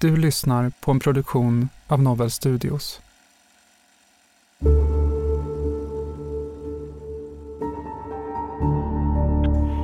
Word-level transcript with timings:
Du 0.00 0.16
lyssnar 0.16 0.72
på 0.80 0.90
en 0.90 1.00
produktion 1.00 1.68
av 1.88 2.02
Novel 2.02 2.30
Studios. 2.30 3.00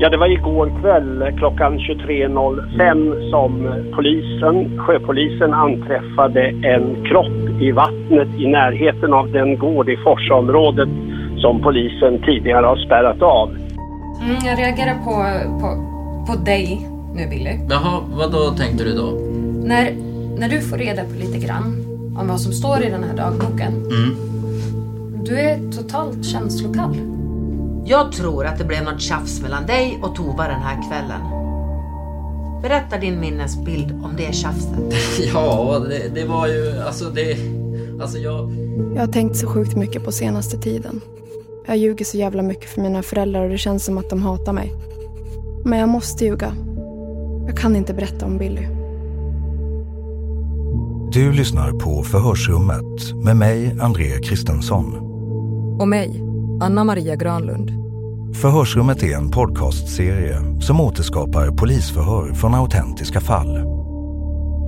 Ja, 0.00 0.08
det 0.10 0.16
var 0.16 0.26
igår 0.26 0.80
kväll 0.80 1.38
klockan 1.38 1.78
23.05 1.78 3.30
som 3.30 3.52
polisen, 3.96 4.78
sjöpolisen 4.78 5.54
anträffade 5.54 6.42
en 6.48 7.04
kropp 7.04 7.62
i 7.62 7.72
vattnet 7.72 8.28
i 8.38 8.46
närheten 8.46 9.12
av 9.12 9.32
den 9.32 9.58
gård 9.58 9.88
i 9.88 9.96
Forsaområdet 9.96 10.88
som 11.38 11.62
polisen 11.62 12.22
tidigare 12.22 12.66
har 12.66 12.76
spärrat 12.76 13.22
av. 13.22 13.48
Mm, 13.48 14.36
jag 14.46 14.58
reagerar 14.58 14.94
på, 14.94 15.14
på, 15.60 15.68
på 16.26 16.44
dig 16.44 16.88
nu 17.14 17.26
Billy. 17.30 17.50
Jaha, 17.70 18.00
vad 18.08 18.32
då 18.32 18.50
tänkte 18.50 18.84
du 18.84 18.94
då? 18.94 19.26
När, 19.66 20.05
när 20.38 20.48
du 20.48 20.60
får 20.60 20.78
reda 20.78 21.04
på 21.04 21.14
lite 21.18 21.38
grann 21.38 21.86
om 22.18 22.28
vad 22.28 22.40
som 22.40 22.52
står 22.52 22.82
i 22.82 22.90
den 22.90 23.04
här 23.04 23.16
dagboken. 23.16 23.86
Mm. 23.86 24.16
Du 25.24 25.38
är 25.38 25.72
totalt 25.72 26.24
känslokall. 26.24 26.96
Jag 27.86 28.12
tror 28.12 28.46
att 28.46 28.58
det 28.58 28.64
blev 28.64 28.84
något 28.84 29.00
tjafs 29.00 29.42
mellan 29.42 29.66
dig 29.66 29.98
och 30.02 30.14
Tova 30.16 30.48
den 30.48 30.60
här 30.60 30.88
kvällen. 30.88 31.20
Berätta 32.62 32.98
din 32.98 33.20
minnesbild 33.20 33.92
om 33.92 34.14
det 34.16 34.34
tjafset. 34.34 34.94
Ja, 35.34 35.78
det, 35.88 36.14
det 36.14 36.24
var 36.24 36.46
ju, 36.46 36.80
alltså 36.86 37.10
det, 37.10 37.36
alltså 38.02 38.18
jag... 38.18 38.50
Jag 38.94 39.00
har 39.00 39.12
tänkt 39.12 39.36
så 39.36 39.46
sjukt 39.46 39.76
mycket 39.76 40.04
på 40.04 40.12
senaste 40.12 40.58
tiden. 40.58 41.00
Jag 41.66 41.76
ljuger 41.76 42.04
så 42.04 42.16
jävla 42.16 42.42
mycket 42.42 42.70
för 42.70 42.80
mina 42.80 43.02
föräldrar 43.02 43.44
och 43.44 43.50
det 43.50 43.58
känns 43.58 43.84
som 43.84 43.98
att 43.98 44.10
de 44.10 44.22
hatar 44.22 44.52
mig. 44.52 44.72
Men 45.64 45.78
jag 45.78 45.88
måste 45.88 46.24
ljuga. 46.24 46.52
Jag 47.46 47.56
kan 47.56 47.76
inte 47.76 47.94
berätta 47.94 48.26
om 48.26 48.38
Billy. 48.38 48.75
Du 51.16 51.32
lyssnar 51.32 51.72
på 51.72 52.02
Förhörsrummet 52.02 53.14
med 53.24 53.36
mig, 53.36 53.76
André 53.80 54.20
Kristensson. 54.22 54.94
Och 55.80 55.88
mig, 55.88 56.22
Anna 56.60 56.84
Maria 56.84 57.16
Granlund. 57.16 57.70
Förhörsrummet 58.36 59.02
är 59.02 59.16
en 59.16 59.30
podcastserie 59.30 60.60
som 60.60 60.80
återskapar 60.80 61.50
polisförhör 61.50 62.34
från 62.34 62.54
autentiska 62.54 63.20
fall. 63.20 63.58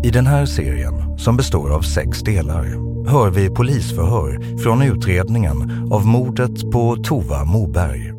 I 0.04 0.10
den 0.10 0.26
här 0.26 0.47
serien, 0.47 1.19
som 1.19 1.36
består 1.36 1.75
av 1.75 1.82
sex 1.82 2.20
delar, 2.20 2.65
hör 3.09 3.30
vi 3.30 3.50
polisförhör 3.50 4.59
från 4.59 4.82
utredningen 4.82 5.88
av 5.92 6.06
mordet 6.06 6.70
på 6.72 6.97
Tova 6.97 7.44
Moberg. 7.44 8.12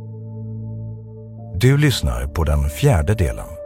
Du 1.59 1.77
lyssnar 1.77 2.27
på 2.27 2.43
den 2.43 2.69
fjärde 2.69 3.13
delen. 3.13 3.58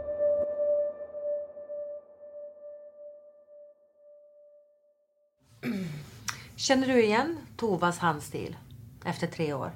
Känner 6.64 6.86
du 6.86 7.04
igen 7.04 7.36
Tovas 7.56 7.98
handstil 7.98 8.56
efter 9.04 9.26
tre 9.26 9.52
år? 9.52 9.72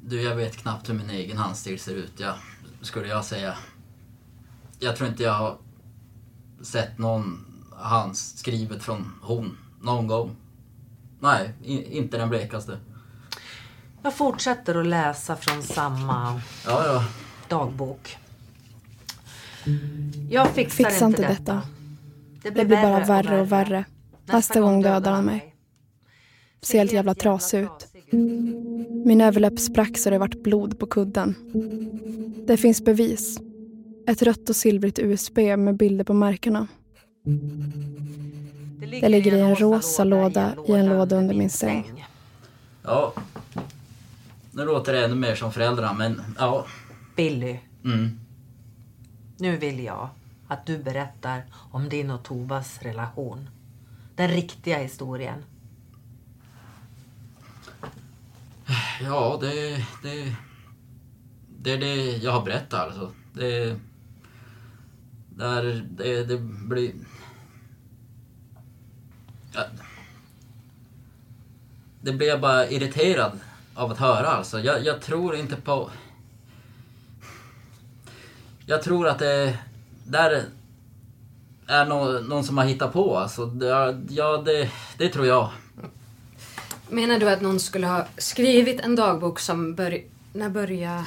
Du, 0.00 0.22
jag 0.22 0.36
vet 0.36 0.56
knappt 0.56 0.88
hur 0.88 0.94
min 0.94 1.10
egen 1.10 1.36
handstil 1.36 1.80
ser 1.80 1.94
ut, 1.94 2.12
ja, 2.16 2.34
skulle 2.80 3.08
jag 3.08 3.24
säga. 3.24 3.56
Jag 4.78 4.96
tror 4.96 5.08
inte 5.08 5.22
jag 5.22 5.32
har 5.32 5.58
sett 6.62 6.98
någon 6.98 7.44
handskrivet 7.76 8.82
från 8.82 9.12
hon 9.22 9.58
någon 9.80 10.06
gång. 10.06 10.36
Nej, 11.20 11.52
inte 11.90 12.18
den 12.18 12.28
blekaste. 12.28 12.78
Jag 14.02 14.14
fortsätter 14.14 14.74
att 14.74 14.86
läsa 14.86 15.36
från 15.36 15.62
samma 15.62 16.40
Ja, 16.66 16.86
ja. 16.86 17.04
dagbok. 17.48 18.16
Jag 20.30 20.50
fixar 20.50 20.84
Fixa 20.84 21.06
inte 21.06 21.28
detta. 21.28 21.62
Det 22.44 22.50
blir 22.64 22.82
bara 22.82 23.00
värre 23.04 23.40
och 23.40 23.52
värre. 23.52 23.84
Nästa 24.26 24.60
gång 24.60 24.82
dödar 24.82 25.12
han 25.12 25.24
mig. 25.24 25.54
Ser 26.62 26.78
helt 26.78 26.92
jävla 26.92 27.14
trasig 27.14 27.60
ut. 27.60 27.88
Min 29.06 29.20
överläpp 29.20 29.58
sprack 29.58 29.98
så 29.98 30.10
det 30.10 30.18
vart 30.18 30.42
blod 30.42 30.78
på 30.78 30.86
kudden. 30.86 31.34
Det 32.46 32.56
finns 32.56 32.84
bevis. 32.84 33.38
Ett 34.06 34.22
rött 34.22 34.48
och 34.48 34.56
silvrigt 34.56 34.98
USB 34.98 35.38
med 35.38 35.76
bilder 35.76 36.04
på 36.04 36.12
märkena. 36.14 36.66
Det 39.00 39.08
ligger 39.08 39.34
i 39.34 39.40
en 39.40 39.56
rosa 39.56 40.04
låda 40.04 40.54
i 40.68 40.72
en 40.72 40.86
låda 40.86 41.16
under 41.16 41.34
min 41.34 41.50
säng. 41.50 42.04
Ja. 42.82 43.12
Nu 44.52 44.64
låter 44.64 44.92
det 44.92 45.04
ännu 45.04 45.14
mer 45.14 45.34
som 45.34 45.52
föräldrarna, 45.52 45.92
men 45.92 46.20
ja. 46.38 46.66
Billy, 47.16 47.56
Mm. 47.84 48.18
nu 49.38 49.56
vill 49.56 49.84
jag 49.84 50.08
att 50.48 50.66
du 50.66 50.78
berättar 50.78 51.44
om 51.70 51.88
din 51.88 52.10
och 52.10 52.22
Tovas 52.22 52.82
relation. 52.82 53.50
Den 54.14 54.28
riktiga 54.28 54.78
historien. 54.78 55.44
Ja, 59.00 59.38
det, 59.40 59.86
det... 60.02 60.36
Det 61.58 61.72
är 61.72 61.78
det 61.78 62.16
jag 62.16 62.32
har 62.32 62.42
berättat 62.42 62.80
alltså. 62.80 63.12
Det... 63.32 63.78
Där, 65.28 65.86
det, 65.90 66.24
det 66.24 66.38
blir... 66.38 66.92
Ja. 69.52 69.64
Det 72.00 72.12
blir 72.12 72.28
jag 72.28 72.40
bara 72.40 72.68
irriterad 72.68 73.40
av 73.74 73.92
att 73.92 73.98
höra 73.98 74.26
alltså. 74.26 74.60
Jag, 74.60 74.84
jag 74.84 75.02
tror 75.02 75.36
inte 75.36 75.56
på... 75.56 75.90
Jag 78.66 78.82
tror 78.82 79.08
att 79.08 79.18
det... 79.18 79.58
Där 80.04 80.44
är 81.66 81.86
någon, 81.86 82.24
någon 82.24 82.44
som 82.44 82.58
har 82.58 82.64
hittat 82.64 82.92
på 82.92 83.18
alltså. 83.18 83.46
Det, 83.46 83.96
ja, 84.08 84.36
det, 84.36 84.70
det 84.98 85.08
tror 85.08 85.26
jag. 85.26 85.50
Menar 86.88 87.18
du 87.18 87.30
att 87.30 87.40
någon 87.40 87.60
skulle 87.60 87.86
ha 87.86 88.06
skrivit 88.18 88.80
en 88.80 88.96
dagbok 88.96 89.40
som 89.40 89.74
bör... 89.74 90.00
När 90.32 90.48
börjar 90.48 91.04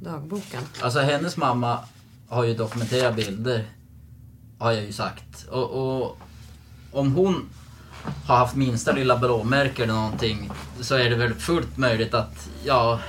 dagboken? 0.00 0.62
Alltså 0.80 1.00
hennes 1.00 1.36
mamma 1.36 1.78
har 2.28 2.44
ju 2.44 2.54
dokumenterat 2.54 3.16
bilder, 3.16 3.64
har 4.58 4.72
jag 4.72 4.84
ju 4.84 4.92
sagt. 4.92 5.48
Och, 5.50 5.70
och 5.70 6.18
om 6.92 7.12
hon 7.12 7.48
har 8.26 8.36
haft 8.36 8.56
minsta 8.56 8.92
lilla 8.92 9.18
blåmärke 9.18 9.82
eller 9.82 9.94
någonting 9.94 10.50
så 10.80 10.94
är 10.94 11.10
det 11.10 11.16
väl 11.16 11.34
fullt 11.34 11.76
möjligt 11.76 12.14
att, 12.14 12.48
ja, 12.64 13.00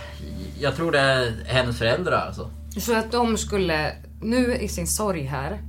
jag 0.60 0.76
tror 0.76 0.92
det 0.92 1.00
är 1.00 1.44
hennes 1.46 1.78
föräldrar 1.78 2.26
alltså. 2.28 2.50
Så 2.80 2.96
att 2.96 3.12
de 3.12 3.38
skulle, 3.38 3.96
nu 4.22 4.56
i 4.56 4.68
sin 4.68 4.88
sorg 4.88 5.22
här, 5.22 5.62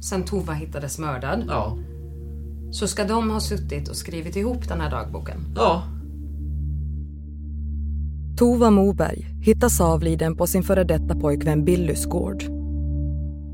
sen 0.00 0.22
Tova 0.24 0.52
hittades 0.52 0.98
mördad, 0.98 1.44
Ja. 1.48 1.78
så 2.70 2.86
ska 2.86 3.04
de 3.04 3.30
ha 3.30 3.40
suttit 3.40 3.88
och 3.88 3.96
skrivit 3.96 4.36
ihop 4.36 4.68
den 4.68 4.80
här 4.80 4.90
dagboken? 4.90 5.38
Ja. 5.54 5.82
Tova 8.36 8.70
Moberg 8.70 9.26
hittas 9.40 9.80
avliden 9.80 10.36
på 10.36 10.46
sin 10.46 10.62
före 10.62 10.84
detta 10.84 11.14
pojkvän 11.14 11.64
Billys 11.64 12.06
gård. 12.06 12.42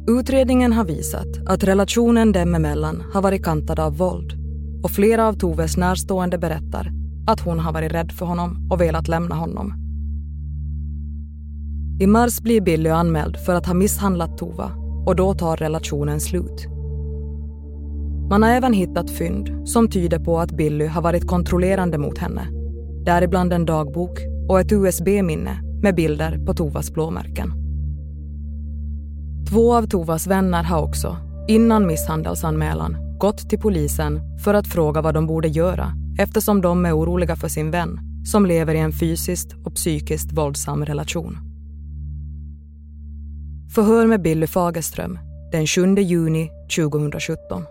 Utredningen 0.08 0.72
har 0.72 0.84
visat 0.84 1.26
att 1.46 1.64
relationen 1.64 2.32
dem 2.32 2.54
emellan 2.54 3.02
har 3.14 3.22
varit 3.22 3.44
kantad 3.44 3.80
av 3.80 3.96
våld 3.96 4.32
och 4.82 4.90
flera 4.90 5.28
av 5.28 5.32
Toves 5.32 5.76
närstående 5.76 6.38
berättar 6.38 6.92
att 7.26 7.40
hon 7.40 7.58
har 7.58 7.72
varit 7.72 7.92
rädd 7.92 8.12
för 8.12 8.26
honom 8.26 8.68
och 8.70 8.80
velat 8.80 9.08
lämna 9.08 9.34
honom. 9.34 9.87
I 12.00 12.06
mars 12.06 12.40
blir 12.40 12.60
Billy 12.60 12.90
anmäld 12.90 13.36
för 13.36 13.54
att 13.54 13.66
ha 13.66 13.74
misshandlat 13.74 14.38
Tova 14.38 14.70
och 15.06 15.16
då 15.16 15.34
tar 15.34 15.56
relationen 15.56 16.20
slut. 16.20 16.66
Man 18.30 18.42
har 18.42 18.50
även 18.50 18.72
hittat 18.72 19.10
fynd 19.10 19.68
som 19.68 19.88
tyder 19.88 20.18
på 20.18 20.40
att 20.40 20.56
Billy 20.56 20.86
har 20.86 21.02
varit 21.02 21.26
kontrollerande 21.26 21.98
mot 21.98 22.18
henne. 22.18 22.48
Däribland 23.04 23.52
en 23.52 23.66
dagbok 23.66 24.18
och 24.48 24.60
ett 24.60 24.72
USB-minne 24.72 25.62
med 25.82 25.94
bilder 25.94 26.46
på 26.46 26.54
Tovas 26.54 26.92
blåmärken. 26.92 27.52
Två 29.50 29.74
av 29.74 29.86
Tovas 29.86 30.26
vänner 30.26 30.62
har 30.62 30.82
också, 30.82 31.16
innan 31.48 31.86
misshandelsanmälan, 31.86 32.96
gått 33.20 33.50
till 33.50 33.58
polisen 33.60 34.20
för 34.44 34.54
att 34.54 34.68
fråga 34.68 35.02
vad 35.02 35.14
de 35.14 35.26
borde 35.26 35.48
göra 35.48 35.92
eftersom 36.18 36.60
de 36.60 36.86
är 36.86 36.98
oroliga 36.98 37.36
för 37.36 37.48
sin 37.48 37.70
vän 37.70 38.00
som 38.24 38.46
lever 38.46 38.74
i 38.74 38.78
en 38.78 38.92
fysiskt 38.92 39.54
och 39.64 39.74
psykiskt 39.74 40.32
våldsam 40.32 40.84
relation. 40.84 41.47
Förhör 43.74 44.06
med 44.06 44.22
Billy 44.22 44.46
Fagerström 44.46 45.18
den 45.52 45.66
7 45.66 45.94
juni 45.94 46.50
2017. 46.76 47.64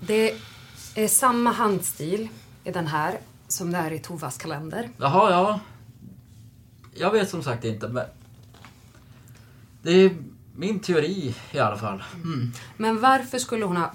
Det 0.00 0.34
är 0.94 1.08
samma 1.08 1.50
handstil 1.50 2.28
i 2.64 2.70
den 2.70 2.86
här 2.86 3.18
som 3.48 3.70
det 3.70 3.78
är 3.78 3.90
i 3.90 3.98
Tovas 3.98 4.38
kalender. 4.38 4.88
Jaha, 4.96 5.30
ja. 5.30 5.60
Jag 6.94 7.10
vet 7.10 7.30
som 7.30 7.42
sagt 7.42 7.64
inte, 7.64 7.88
men... 7.88 8.04
Det 9.82 9.90
är 9.90 10.16
min 10.56 10.80
teori 10.80 11.34
i 11.52 11.58
alla 11.58 11.76
fall. 11.76 12.02
Mm. 12.14 12.52
Men 12.76 13.00
varför 13.00 13.38
skulle 13.38 13.64
hon 13.64 13.76
ha... 13.76 13.90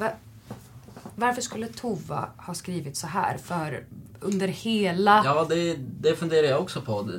Varför 1.22 1.42
skulle 1.42 1.68
Tova 1.68 2.30
ha 2.38 2.54
skrivit 2.54 2.98
så 2.98 3.08
här? 3.08 3.38
För 3.38 3.86
under 4.20 4.48
hela... 4.48 5.22
Ja, 5.26 5.46
det, 5.50 5.78
det 6.00 6.16
funderar 6.16 6.48
jag 6.48 6.62
också 6.62 6.82
på. 6.82 7.10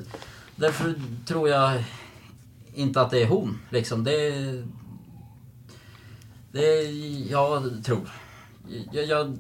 Därför 0.56 0.94
tror 1.26 1.48
jag 1.48 1.84
inte 2.74 3.00
att 3.00 3.10
det 3.10 3.22
är 3.22 3.26
hon. 3.26 3.58
Liksom. 3.70 4.04
Det, 4.04 4.30
det 6.52 6.82
jag 7.30 7.84
tror. 7.84 8.10
Jag, 8.92 9.04
jag 9.04 9.36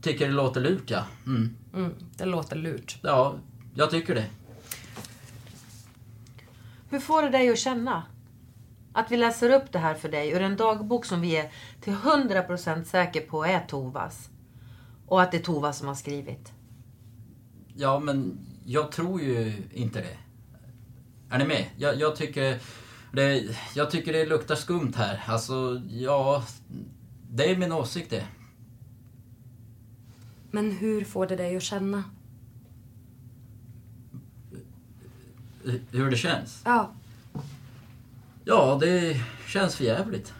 tycker 0.00 0.26
det 0.26 0.34
låter 0.34 0.60
lurt, 0.60 0.90
ja. 0.90 1.04
Mm. 1.26 1.56
Mm, 1.74 1.94
det 2.16 2.24
låter 2.24 2.56
lurt. 2.56 2.98
Ja, 3.02 3.34
jag 3.74 3.90
tycker 3.90 4.14
det. 4.14 4.26
Hur 6.90 7.00
får 7.00 7.22
det 7.22 7.30
dig 7.30 7.50
att 7.50 7.58
känna? 7.58 8.02
Att 8.98 9.10
vi 9.12 9.16
läser 9.16 9.50
upp 9.50 9.72
det 9.72 9.78
här 9.78 9.94
för 9.94 10.08
dig 10.08 10.30
ur 10.30 10.42
en 10.42 10.56
dagbok 10.56 11.04
som 11.04 11.20
vi 11.20 11.36
är 11.36 11.52
till 11.80 11.92
100% 11.92 12.84
säker 12.84 13.20
på 13.20 13.44
är 13.44 13.60
Tovas. 13.60 14.30
Och 15.06 15.22
att 15.22 15.30
det 15.30 15.36
är 15.36 15.42
Tova 15.42 15.72
som 15.72 15.88
har 15.88 15.94
skrivit. 15.94 16.52
Ja, 17.74 17.98
men 17.98 18.38
jag 18.64 18.92
tror 18.92 19.20
ju 19.20 19.62
inte 19.72 20.00
det. 20.00 20.18
Är 21.30 21.38
ni 21.38 21.44
med? 21.44 21.66
Jag, 21.76 21.96
jag 21.96 22.16
tycker 22.16 22.60
det, 23.12 23.56
jag 23.74 23.90
tycker 23.90 24.12
det 24.12 24.26
luktar 24.26 24.54
skumt 24.54 24.92
här. 24.96 25.24
Alltså, 25.26 25.82
ja... 25.88 26.44
Det 27.30 27.50
är 27.50 27.56
min 27.56 27.72
åsikt 27.72 28.10
det. 28.10 28.26
Men 30.50 30.70
hur 30.70 31.04
får 31.04 31.26
det 31.26 31.36
dig 31.36 31.56
att 31.56 31.62
känna? 31.62 32.04
Hur 35.90 36.10
det 36.10 36.16
känns? 36.16 36.62
Ja. 36.64 36.92
Ja, 38.48 38.78
det 38.80 39.16
känns 39.46 39.76
för 39.76 39.84
jävligt. 39.84 40.32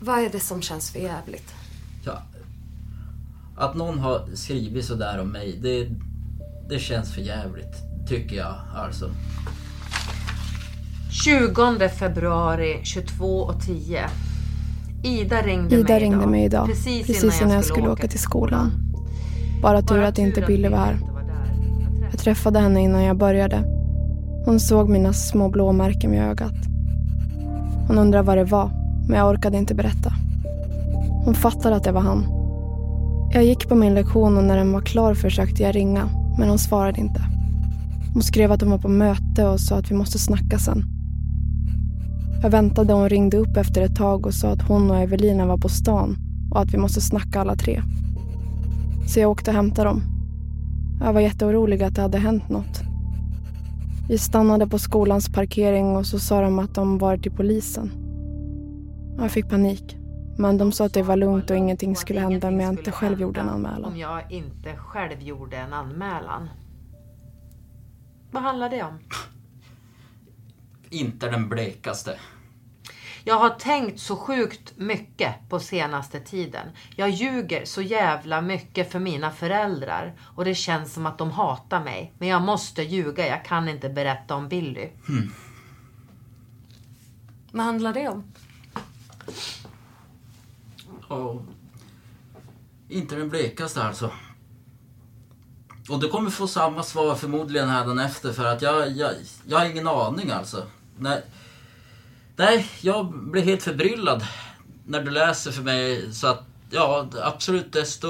Vad 0.00 0.18
är 0.18 0.28
det 0.28 0.40
som 0.40 0.62
känns 0.62 0.90
för 0.90 0.98
jävligt? 0.98 1.54
Ja, 2.04 2.22
att 3.56 3.74
någon 3.76 3.98
har 3.98 4.26
skrivit 4.34 4.84
sådär 4.84 5.18
om 5.20 5.28
mig, 5.28 5.58
det, 5.62 5.88
det 6.68 6.78
känns 6.78 7.14
för 7.14 7.20
jävligt. 7.20 7.74
Tycker 8.08 8.36
jag 8.36 8.54
alltså. 8.76 9.10
20 11.24 11.88
februari 11.88 12.80
22.10. 12.84 14.08
Ida 15.04 15.42
ringde, 15.42 15.76
Ida 15.76 15.92
mig, 15.92 16.00
ringde 16.02 16.16
idag. 16.18 16.30
mig 16.30 16.44
idag. 16.44 16.66
Precis, 16.66 17.06
Precis 17.06 17.40
innan 17.42 17.54
jag 17.54 17.64
skulle 17.64 17.88
åka 17.88 18.08
till 18.08 18.20
skolan. 18.20 18.72
Bara 19.62 19.82
tur 19.82 20.02
att 20.02 20.18
inte 20.18 20.40
Billy 20.40 20.68
var 20.68 20.78
här. 20.78 20.98
Jag 22.10 22.20
träffade 22.20 22.58
henne 22.58 22.80
innan 22.80 23.02
jag 23.02 23.16
började. 23.16 23.77
Hon 24.48 24.60
såg 24.60 24.88
mina 24.88 25.12
små 25.12 25.48
blåmärken 25.48 26.10
vid 26.10 26.20
ögat. 26.20 26.54
Hon 27.88 27.98
undrade 27.98 28.24
vad 28.24 28.38
det 28.38 28.44
var, 28.44 28.70
men 29.08 29.18
jag 29.18 29.30
orkade 29.30 29.58
inte 29.58 29.74
berätta. 29.74 30.12
Hon 31.24 31.34
fattade 31.34 31.76
att 31.76 31.84
det 31.84 31.92
var 31.92 32.00
han. 32.00 32.26
Jag 33.32 33.44
gick 33.44 33.68
på 33.68 33.74
min 33.74 33.94
lektion 33.94 34.36
och 34.36 34.44
när 34.44 34.56
den 34.56 34.72
var 34.72 34.80
klar 34.80 35.14
försökte 35.14 35.62
jag 35.62 35.76
ringa, 35.76 36.08
men 36.38 36.48
hon 36.48 36.58
svarade 36.58 37.00
inte. 37.00 37.20
Hon 38.12 38.22
skrev 38.22 38.52
att 38.52 38.60
hon 38.60 38.70
var 38.70 38.78
på 38.78 38.88
möte 38.88 39.46
och 39.46 39.60
sa 39.60 39.76
att 39.76 39.90
vi 39.90 39.94
måste 39.94 40.18
snacka 40.18 40.58
sen. 40.58 40.84
Jag 42.42 42.50
väntade 42.50 42.92
och 42.94 43.00
hon 43.00 43.08
ringde 43.08 43.36
upp 43.36 43.56
efter 43.56 43.82
ett 43.82 43.96
tag 43.96 44.26
och 44.26 44.34
sa 44.34 44.48
att 44.48 44.62
hon 44.62 44.90
och 44.90 44.98
Evelina 44.98 45.46
var 45.46 45.58
på 45.58 45.68
stan 45.68 46.16
och 46.50 46.60
att 46.60 46.74
vi 46.74 46.78
måste 46.78 47.00
snacka 47.00 47.40
alla 47.40 47.56
tre. 47.56 47.82
Så 49.06 49.20
jag 49.20 49.30
åkte 49.30 49.50
och 49.50 49.56
hämtade 49.56 49.88
dem. 49.88 50.02
Jag 51.00 51.12
var 51.12 51.20
jätteorolig 51.20 51.82
att 51.82 51.94
det 51.94 52.02
hade 52.02 52.18
hänt 52.18 52.48
något. 52.48 52.87
Vi 54.08 54.18
stannade 54.18 54.66
på 54.66 54.78
skolans 54.78 55.32
parkering 55.32 55.96
och 55.96 56.06
så 56.06 56.18
sa 56.18 56.40
de 56.40 56.58
att 56.58 56.74
de 56.74 56.98
varit 56.98 57.22
till 57.22 57.32
polisen. 57.32 57.92
Jag 59.18 59.30
fick 59.30 59.48
panik. 59.48 59.96
Men 60.38 60.58
de 60.58 60.72
sa 60.72 60.84
att 60.84 60.94
det 60.94 61.02
var 61.02 61.16
lugnt 61.16 61.50
och 61.50 61.56
ingenting 61.56 61.96
skulle 61.96 62.20
hända 62.20 62.48
om 62.48 62.60
jag 62.60 62.72
inte 62.72 62.92
själv 62.92 63.20
gjorde 63.20 63.40
en 63.40 63.48
anmälan. 63.48 63.84
Om 63.84 63.98
jag 63.98 64.32
inte 64.32 64.76
själv 64.76 65.22
gjorde 65.22 65.56
en 65.56 65.72
anmälan. 65.72 66.48
Vad 68.30 68.42
handlar 68.42 68.70
det 68.70 68.82
om? 68.82 68.98
Inte 70.90 71.30
den 71.30 71.48
blekaste. 71.48 72.18
Jag 73.24 73.38
har 73.38 73.50
tänkt 73.50 74.00
så 74.00 74.16
sjukt 74.16 74.72
mycket 74.76 75.34
på 75.48 75.60
senaste 75.60 76.20
tiden. 76.20 76.66
Jag 76.96 77.10
ljuger 77.10 77.64
så 77.64 77.82
jävla 77.82 78.40
mycket 78.40 78.92
för 78.92 78.98
mina 78.98 79.30
föräldrar 79.30 80.14
och 80.36 80.44
det 80.44 80.54
känns 80.54 80.94
som 80.94 81.06
att 81.06 81.18
de 81.18 81.30
hatar 81.30 81.84
mig. 81.84 82.12
Men 82.18 82.28
jag 82.28 82.42
måste 82.42 82.82
ljuga, 82.82 83.26
jag 83.26 83.44
kan 83.44 83.68
inte 83.68 83.88
berätta 83.88 84.34
om 84.34 84.48
Billy. 84.48 84.88
Hmm. 85.06 85.32
Vad 87.52 87.66
handlar 87.66 87.92
det 87.92 88.08
om? 88.08 88.32
Och 91.08 91.42
inte 92.88 93.16
den 93.16 93.28
blekaste 93.28 93.82
alltså. 93.82 94.10
Och 95.88 96.00
du 96.00 96.08
kommer 96.08 96.30
få 96.30 96.46
samma 96.46 96.82
svar 96.82 97.14
förmodligen 97.14 97.68
här 97.68 98.04
efter 98.04 98.32
för 98.32 98.44
att 98.44 98.62
jag, 98.62 98.90
jag, 98.90 99.12
jag 99.46 99.58
har 99.58 99.66
ingen 99.66 99.88
aning 99.88 100.30
alltså. 100.30 100.66
Nej, 100.98 101.22
nej, 102.38 102.66
jag 102.80 103.12
blir 103.12 103.42
helt 103.42 103.62
förbryllad 103.62 104.24
när 104.86 105.02
du 105.02 105.10
läser 105.10 105.50
för 105.50 105.62
mig 105.62 106.12
så 106.12 106.26
att 106.26 106.44
ja, 106.70 107.08
absolut 107.22 107.72
desto 107.72 108.08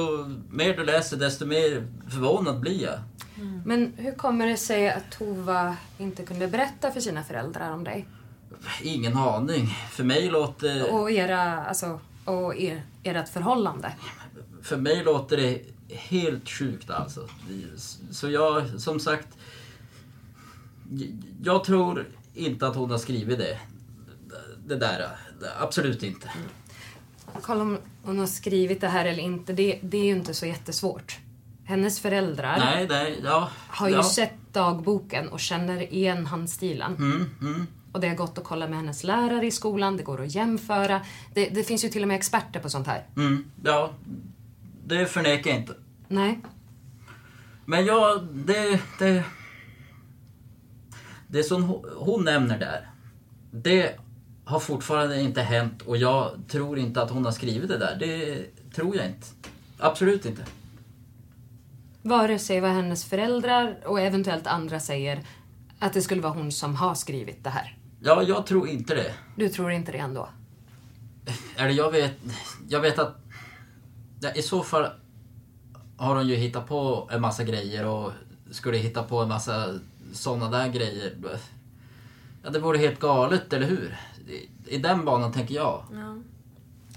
mer 0.50 0.76
du 0.76 0.84
läser 0.84 1.16
desto 1.16 1.46
mer 1.46 1.86
förvånad 2.08 2.60
blir 2.60 2.82
jag. 2.82 2.98
Mm. 3.36 3.62
Men 3.64 3.92
hur 3.96 4.12
kommer 4.12 4.46
det 4.46 4.56
sig 4.56 4.90
att 4.90 5.10
Tova 5.10 5.76
inte 5.98 6.24
kunde 6.24 6.48
berätta 6.48 6.90
för 6.90 7.00
sina 7.00 7.24
föräldrar 7.24 7.72
om 7.72 7.84
dig? 7.84 8.06
Ingen 8.82 9.16
aning. 9.16 9.66
För 9.90 10.04
mig 10.04 10.30
låter... 10.30 10.94
Och 10.94 11.10
era, 11.10 11.64
alltså, 11.64 12.00
och 12.24 12.56
er, 12.56 12.82
ert 13.02 13.28
förhållande? 13.28 13.92
För 14.62 14.76
mig 14.76 15.04
låter 15.04 15.36
det 15.36 15.62
helt 15.88 16.48
sjukt 16.48 16.90
alltså. 16.90 17.28
Så 18.10 18.30
jag, 18.30 18.80
som 18.80 19.00
sagt... 19.00 19.28
Jag 21.42 21.64
tror 21.64 22.06
inte 22.34 22.66
att 22.68 22.76
hon 22.76 22.90
har 22.90 22.98
skrivit 22.98 23.38
det. 23.38 23.58
Det 24.68 24.76
där, 24.76 25.08
absolut 25.60 26.02
inte. 26.02 26.30
Kolla 27.42 27.62
om 27.62 27.78
hon 28.02 28.18
har 28.18 28.26
skrivit 28.26 28.80
det 28.80 28.88
här 28.88 29.04
eller 29.04 29.22
inte, 29.22 29.52
det, 29.52 29.80
det 29.82 29.98
är 29.98 30.04
ju 30.04 30.10
inte 30.10 30.34
så 30.34 30.46
jättesvårt. 30.46 31.18
Hennes 31.64 32.00
föräldrar 32.00 32.58
nej, 32.58 32.86
nej, 32.88 33.20
ja, 33.24 33.50
har 33.68 33.88
ju 33.88 33.94
ja. 33.94 34.02
sett 34.02 34.34
dagboken 34.52 35.28
och 35.28 35.40
känner 35.40 35.92
igen 35.92 36.26
handstilen. 36.26 36.96
Mm, 36.96 37.30
mm. 37.40 37.66
Och 37.92 38.00
det 38.00 38.08
har 38.08 38.16
gått 38.16 38.38
att 38.38 38.44
kolla 38.44 38.68
med 38.68 38.76
hennes 38.78 39.04
lärare 39.04 39.46
i 39.46 39.50
skolan, 39.50 39.96
det 39.96 40.02
går 40.02 40.22
att 40.22 40.34
jämföra. 40.34 41.00
Det, 41.34 41.48
det 41.48 41.64
finns 41.64 41.84
ju 41.84 41.88
till 41.88 42.02
och 42.02 42.08
med 42.08 42.16
experter 42.16 42.60
på 42.60 42.68
sånt 42.70 42.86
här. 42.86 43.06
Mm, 43.16 43.50
ja, 43.64 43.90
det 44.86 45.06
förnekar 45.06 45.50
jag 45.50 45.60
inte. 45.60 45.74
Nej. 46.08 46.40
Men 47.64 47.86
ja, 47.86 48.22
det... 48.32 48.80
Det, 48.98 49.24
det 51.30 51.42
som 51.42 51.62
hon 51.96 52.24
nämner 52.24 52.58
där, 52.58 52.90
det 53.50 53.96
har 54.48 54.60
fortfarande 54.60 55.20
inte 55.20 55.42
hänt 55.42 55.82
och 55.82 55.96
jag 55.96 56.30
tror 56.48 56.78
inte 56.78 57.02
att 57.02 57.10
hon 57.10 57.24
har 57.24 57.32
skrivit 57.32 57.68
det 57.68 57.78
där. 57.78 57.96
Det 58.00 58.44
tror 58.74 58.96
jag 58.96 59.06
inte. 59.06 59.26
Absolut 59.78 60.26
inte. 60.26 60.44
Vare 62.02 62.38
sig 62.38 62.60
vad 62.60 62.70
hennes 62.70 63.04
föräldrar 63.04 63.78
och 63.84 64.00
eventuellt 64.00 64.46
andra 64.46 64.80
säger 64.80 65.22
att 65.78 65.92
det 65.92 66.02
skulle 66.02 66.20
vara 66.20 66.32
hon 66.32 66.52
som 66.52 66.76
har 66.76 66.94
skrivit 66.94 67.44
det 67.44 67.50
här. 67.50 67.76
Ja, 68.00 68.22
jag 68.22 68.46
tror 68.46 68.68
inte 68.68 68.94
det. 68.94 69.14
Du 69.36 69.48
tror 69.48 69.70
inte 69.70 69.92
det 69.92 69.98
ändå? 69.98 70.28
Eller 71.56 71.70
jag 71.70 71.90
vet, 71.90 72.16
jag 72.68 72.80
vet 72.80 72.98
att 72.98 73.16
ja, 74.20 74.32
i 74.34 74.42
så 74.42 74.62
fall 74.62 74.86
har 75.96 76.16
hon 76.16 76.28
ju 76.28 76.36
hittat 76.36 76.68
på 76.68 77.08
en 77.12 77.20
massa 77.20 77.44
grejer 77.44 77.86
och 77.86 78.12
skulle 78.50 78.78
hitta 78.78 79.02
på 79.02 79.18
en 79.18 79.28
massa 79.28 79.78
sådana 80.12 80.58
där 80.58 80.68
grejer. 80.68 81.14
Ja, 82.42 82.50
det 82.50 82.58
vore 82.58 82.78
helt 82.78 83.00
galet, 83.00 83.52
eller 83.52 83.66
hur? 83.66 83.98
I, 84.28 84.48
i 84.66 84.78
den 84.78 85.04
banan 85.04 85.32
tänker 85.32 85.54
jag. 85.54 85.82
Ja, 85.92 86.16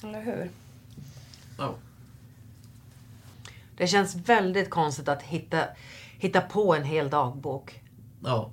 eller 0.04 0.22
hur? 0.22 0.50
Ja. 1.58 1.76
Det 3.78 3.88
känns 3.88 4.16
väldigt 4.16 4.70
konstigt 4.70 5.08
att 5.08 5.22
hitta, 5.22 5.64
hitta 6.18 6.42
på 6.42 6.76
en 6.76 6.84
hel 6.84 7.10
dagbok. 7.10 7.82
Ja. 8.24 8.52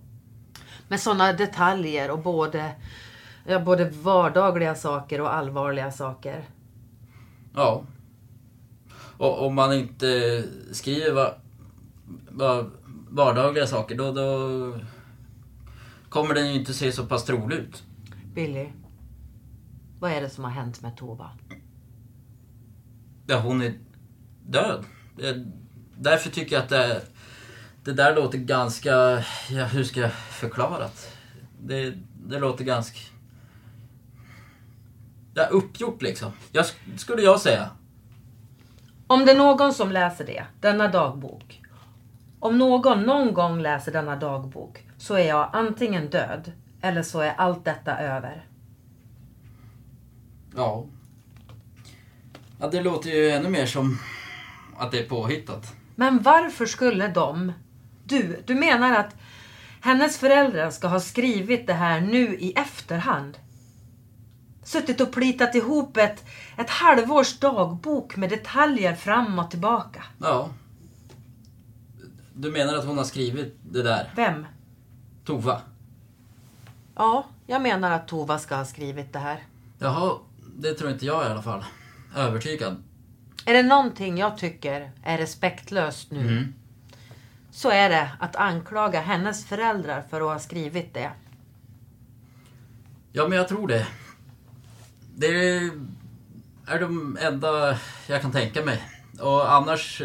Med 0.89 1.01
sådana 1.01 1.33
detaljer 1.33 2.11
och 2.11 2.19
både, 2.19 2.75
ja, 3.47 3.61
både 3.61 3.91
vardagliga 3.91 4.75
saker 4.75 5.21
och 5.21 5.35
allvarliga 5.35 5.93
saker. 5.93 6.45
Ja. 7.55 7.83
Och 9.17 9.47
om 9.47 9.55
man 9.55 9.73
inte 9.73 10.45
skriver 10.73 11.13
va, 11.13 11.35
va, 12.31 12.67
vardagliga 13.11 13.67
saker 13.67 13.95
då, 13.95 14.13
då 14.13 14.79
kommer 16.09 16.35
den 16.35 16.49
ju 16.49 16.55
inte 16.55 16.75
se 16.75 16.93
så 16.93 17.07
pass 17.07 17.25
trolig 17.25 17.57
ut. 17.57 17.83
Billy, 18.39 18.69
vad 20.01 20.13
är 20.13 20.21
det 20.21 20.31
som 20.31 20.45
har 20.45 20.51
hänt 20.51 20.81
med 20.81 20.97
Tova? 20.97 21.31
Ja, 23.27 23.41
hon 23.41 23.63
är 23.63 23.75
död. 24.47 24.85
Därför 25.97 26.31
tycker 26.31 26.57
jag 26.57 26.63
att 26.63 26.69
det, 26.69 27.03
det 27.85 27.93
där 27.93 28.17
låter 28.17 28.39
ganska... 28.39 28.91
Ja, 29.51 29.65
hur 29.65 29.85
ska 29.85 30.01
jag 30.01 30.13
förklara 30.13 30.79
det? 30.79 30.91
Det, 31.61 31.95
det 32.29 32.39
låter 32.39 32.65
ganska... 32.65 32.99
Ja, 35.35 35.47
uppgjort 35.47 36.03
liksom. 36.03 36.33
Jag, 36.53 36.67
skulle 36.97 37.23
jag 37.23 37.41
säga. 37.41 37.71
Om 39.07 39.25
det 39.25 39.33
är 39.33 39.39
någon 39.39 39.75
som 39.75 39.93
läser 39.93 40.27
det, 40.27 40.47
denna 40.61 40.89
dagbok. 40.89 41.63
Om 42.41 42.59
någon 42.59 43.03
någon 43.03 43.35
gång 43.35 43.61
läser 43.61 43.93
denna 43.93 44.17
dagbok 44.17 44.87
så 44.99 45.15
är 45.15 45.29
jag 45.29 45.51
antingen 45.53 46.11
död 46.11 46.53
eller 46.81 47.03
så 47.03 47.21
är 47.21 47.35
allt 47.37 47.65
detta 47.65 47.99
över. 47.99 48.47
Ja. 50.57 50.87
Ja, 52.61 52.69
det 52.69 52.81
låter 52.81 53.11
ju 53.11 53.31
ännu 53.31 53.49
mer 53.49 53.67
som 53.67 53.99
att 54.79 54.91
det 54.91 54.99
är 54.99 55.09
påhittat. 55.09 55.75
Men 55.95 56.23
varför 56.23 56.67
skulle 56.67 57.09
de... 57.09 57.53
Du, 58.05 58.43
du 58.47 58.55
menar 58.55 58.97
att 58.97 59.17
hennes 59.81 60.19
föräldrar 60.19 60.71
ska 60.71 60.89
ha 60.89 61.01
skrivit 61.01 61.67
det 61.67 61.73
här 61.73 62.01
nu 62.01 62.37
i 62.39 62.53
efterhand? 62.53 63.39
Suttit 64.65 65.01
och 65.01 65.13
plitat 65.13 65.55
ihop 65.55 65.97
ett, 65.97 66.25
ett 66.57 66.71
halvårs 66.71 67.39
dagbok 67.39 68.17
med 68.17 68.31
detaljer 68.31 68.95
fram 68.95 69.39
och 69.39 69.51
tillbaka? 69.51 70.05
Ja. 70.19 70.51
Du 72.35 72.51
menar 72.51 72.75
att 72.75 72.85
hon 72.85 72.99
har 72.99 73.05
skrivit 73.05 73.57
det 73.63 73.83
där? 73.83 74.13
Vem? 74.17 74.47
Tova. 75.25 75.61
Ja, 76.99 77.27
jag 77.47 77.63
menar 77.63 77.91
att 77.91 78.09
Tova 78.09 78.39
ska 78.39 78.57
ha 78.57 78.65
skrivit 78.65 79.13
det 79.13 79.19
här. 79.19 79.43
Jaha, 79.79 80.19
det 80.57 80.75
tror 80.75 80.91
inte 80.91 81.07
jag 81.07 81.27
i 81.27 81.29
alla 81.29 81.43
fall. 81.43 81.65
Övertygad. 82.17 82.83
Är 83.45 83.55
det 83.55 83.63
någonting 83.63 84.19
jag 84.19 84.39
tycker 84.39 84.91
är 85.05 85.19
respektlöst 85.19 86.11
nu 86.11 86.21
Mm. 86.21 86.55
så 87.51 87.71
är 87.71 87.89
det 87.91 88.11
att 88.21 88.37
anklaga 88.37 89.01
hennes 89.01 89.47
föräldrar 89.47 90.05
för 90.11 90.21
att 90.21 90.27
ha 90.27 90.39
skrivit 90.39 90.95
det. 90.95 91.11
Ja, 93.13 93.29
men 93.29 93.39
jag 93.39 93.49
tror 93.49 93.69
det. 93.69 93.87
Det 95.17 95.27
är 96.67 96.81
de 96.81 97.19
enda 97.21 97.79
jag 98.07 98.23
kan 98.23 98.33
tänka 98.33 98.65
mig. 98.65 98.83
Och 99.21 99.53
annars 99.55 100.03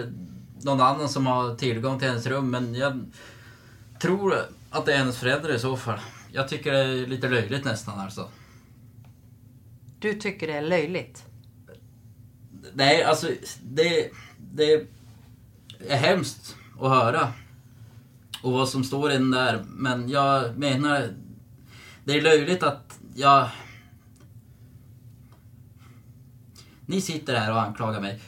någon 0.61 0.81
annan 0.81 1.09
som 1.09 1.25
har 1.27 1.55
tillgång 1.55 1.99
till 1.99 2.07
hennes 2.07 2.25
rum. 2.25 2.51
Men 2.51 2.75
jag 2.75 3.11
tror 3.99 4.35
att 4.69 4.85
det 4.85 4.93
är 4.93 4.97
hennes 4.97 5.17
föräldrar 5.17 5.53
i 5.53 5.59
så 5.59 5.77
fall. 5.77 5.99
Jag 6.35 6.47
tycker 6.47 6.71
det 6.71 6.79
är 6.79 7.07
lite 7.07 7.29
löjligt 7.29 7.65
nästan 7.65 7.99
alltså. 7.99 8.29
Du 9.99 10.13
tycker 10.13 10.47
det 10.47 10.53
är 10.53 10.61
löjligt? 10.61 11.25
Nej, 12.73 13.03
alltså 13.03 13.27
det, 13.63 14.11
det 14.37 14.87
är 15.87 15.97
hemskt 15.97 16.55
att 16.79 16.89
höra. 16.89 17.33
Och 18.41 18.51
vad 18.51 18.69
som 18.69 18.83
står 18.83 19.11
i 19.11 19.13
den 19.13 19.31
där. 19.31 19.63
Men 19.67 20.09
jag 20.09 20.57
menar, 20.57 21.09
det 22.03 22.13
är 22.13 22.21
löjligt 22.21 22.63
att 22.63 22.99
jag... 23.15 23.49
Ni 26.85 27.01
sitter 27.01 27.35
här 27.35 27.51
och 27.51 27.61
anklagar 27.61 28.01
mig 28.01 28.19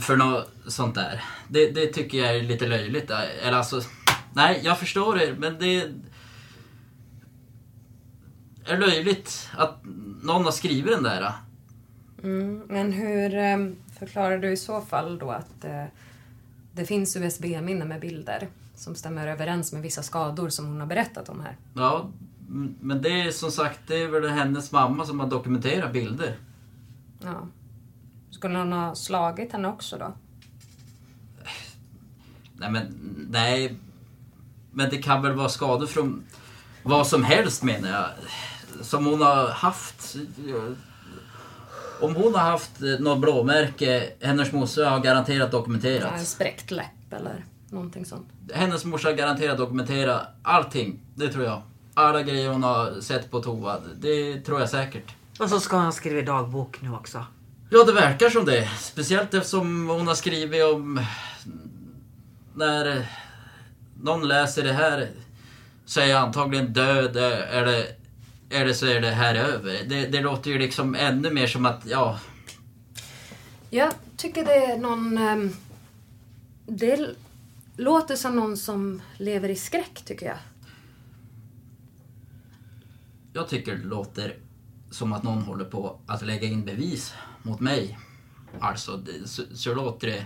för 0.00 0.16
något 0.16 0.50
sånt 0.66 0.94
där. 0.94 1.24
Det, 1.48 1.70
det 1.70 1.86
tycker 1.86 2.18
jag 2.18 2.36
är 2.36 2.42
lite 2.42 2.66
löjligt. 2.66 3.10
Eller 3.10 3.58
alltså, 3.58 3.82
nej, 4.32 4.60
jag 4.64 4.78
förstår 4.78 5.22
er, 5.22 5.34
men 5.38 5.58
det 5.58 5.92
är 8.66 8.78
löjligt 8.78 9.48
att 9.56 9.76
någon 10.22 10.44
har 10.44 10.52
skrivit 10.52 10.92
den 10.92 11.02
där. 11.02 11.32
Mm, 12.22 12.62
men 12.68 12.92
hur 12.92 13.34
eh, 13.34 13.56
förklarar 13.98 14.38
du 14.38 14.52
i 14.52 14.56
så 14.56 14.80
fall 14.80 15.18
då 15.18 15.30
att 15.30 15.64
eh, 15.64 15.84
det 16.72 16.84
finns 16.84 17.16
USB-minnen 17.16 17.88
med 17.88 18.00
bilder 18.00 18.48
som 18.74 18.94
stämmer 18.94 19.28
överens 19.28 19.72
med 19.72 19.82
vissa 19.82 20.02
skador 20.02 20.48
som 20.48 20.66
hon 20.66 20.80
har 20.80 20.86
berättat 20.86 21.28
om 21.28 21.40
här? 21.40 21.56
Ja, 21.74 22.10
men 22.80 23.02
det 23.02 23.20
är 23.20 23.30
som 23.30 23.50
sagt, 23.50 23.80
det 23.86 23.96
är 23.96 24.08
väl 24.08 24.28
hennes 24.28 24.72
mamma 24.72 25.04
som 25.04 25.20
har 25.20 25.26
dokumenterat 25.26 25.92
bilder. 25.92 26.36
Ja. 27.22 27.46
Skulle 28.30 28.58
hon 28.58 28.72
ha 28.72 28.94
slagit 28.94 29.52
henne 29.52 29.68
också 29.68 29.98
då? 29.98 30.12
Nej 32.52 32.70
men, 32.70 32.86
nej. 33.30 33.76
Men 34.72 34.90
det 34.90 35.02
kan 35.02 35.22
väl 35.22 35.32
vara 35.32 35.48
skador 35.48 35.86
från 35.86 36.24
vad 36.82 37.06
som 37.06 37.24
helst 37.24 37.62
menar 37.62 37.88
jag. 37.88 38.08
Som 38.82 39.06
hon 39.06 39.20
har 39.22 39.48
haft. 39.48 40.16
Om 42.00 42.14
hon 42.16 42.34
har 42.34 42.50
haft 42.50 42.82
eh, 42.82 42.88
något 42.98 43.20
blåmärke, 43.20 44.10
hennes 44.20 44.52
morsa 44.52 44.90
har 44.90 45.00
garanterat 45.00 45.50
dokumenterat. 45.50 46.12
en 46.18 46.26
spräckt 46.26 46.70
läpp 46.70 47.12
eller 47.12 47.44
någonting 47.70 48.04
sånt. 48.04 48.26
Hennes 48.54 48.84
morsa 48.84 49.08
har 49.08 49.14
garanterat 49.14 49.58
dokumenterat 49.58 50.22
allting, 50.42 51.00
det 51.14 51.28
tror 51.28 51.44
jag. 51.44 51.62
Alla 51.94 52.22
grejer 52.22 52.48
hon 52.48 52.62
har 52.62 53.00
sett 53.00 53.30
på 53.30 53.42
toa, 53.42 53.80
det 54.00 54.40
tror 54.40 54.60
jag 54.60 54.70
säkert. 54.70 55.14
Och 55.38 55.48
så 55.48 55.60
ska 55.60 55.76
hon 55.76 55.92
skriva 55.92 56.32
dagbok 56.32 56.82
nu 56.82 56.92
också. 56.92 57.24
Ja, 57.70 57.84
det 57.84 57.92
verkar 57.92 58.30
som 58.30 58.44
det. 58.44 58.68
Speciellt 58.78 59.34
eftersom 59.34 59.88
hon 59.88 60.06
har 60.06 60.14
skrivit 60.14 60.64
om 60.64 61.00
när 62.54 62.96
eh, 62.96 63.02
någon 64.02 64.28
läser 64.28 64.62
det 64.62 64.72
här 64.72 65.08
så 65.86 66.00
är 66.00 66.06
jag 66.06 66.22
antagligen 66.22 66.72
död 66.72 67.16
eh, 67.16 67.56
eller, 67.56 67.86
eller 68.50 68.72
så 68.72 68.86
är 68.86 69.00
det 69.00 69.10
här 69.10 69.34
över. 69.34 69.84
Det, 69.88 70.06
det 70.06 70.20
låter 70.20 70.50
ju 70.50 70.58
liksom 70.58 70.94
ännu 70.94 71.30
mer 71.30 71.46
som 71.46 71.66
att, 71.66 71.86
ja, 71.86 72.18
Jag 73.70 73.92
tycker 74.16 74.44
det 74.44 74.54
är 74.64 74.78
någon... 74.78 75.18
ehm, 75.18 75.50
det 76.66 77.14
låter 77.76 78.16
som 78.16 78.36
någon 78.36 78.56
som 78.56 79.02
lever 79.18 79.48
i 79.48 79.56
skräck, 79.56 80.02
tycker 80.04 80.26
jag. 80.26 80.38
jag 83.32 83.48
tycker 83.48 83.76
det 83.76 83.84
låter 83.84 84.36
som 84.90 85.12
att 85.12 85.22
någon 85.22 85.42
håller 85.42 85.64
på 85.64 86.00
att 86.06 86.22
lägga 86.26 86.48
in 86.48 86.64
bevis 86.64 87.14
mot 87.42 87.60
mig. 87.60 87.98
Alltså, 88.60 88.96
det, 88.96 89.28
så, 89.28 89.42
så 89.54 89.74
låter 89.74 90.06
det. 90.08 90.24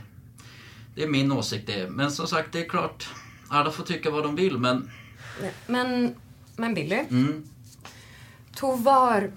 Det 0.95 1.03
är 1.03 1.09
min 1.09 1.33
åsikt 1.33 1.67
det. 1.67 1.91
Men 1.91 2.11
som 2.11 2.27
sagt, 2.27 2.53
det 2.53 2.65
är 2.65 2.69
klart, 2.69 3.09
alla 3.49 3.71
får 3.71 3.85
tycka 3.85 4.11
vad 4.11 4.23
de 4.23 4.37
vill 4.37 4.59
men... 4.59 4.91
Men, 5.67 6.15
men 6.57 6.75
Billy, 6.75 7.05
Mm, 7.11 7.45
Tovar 8.61 9.31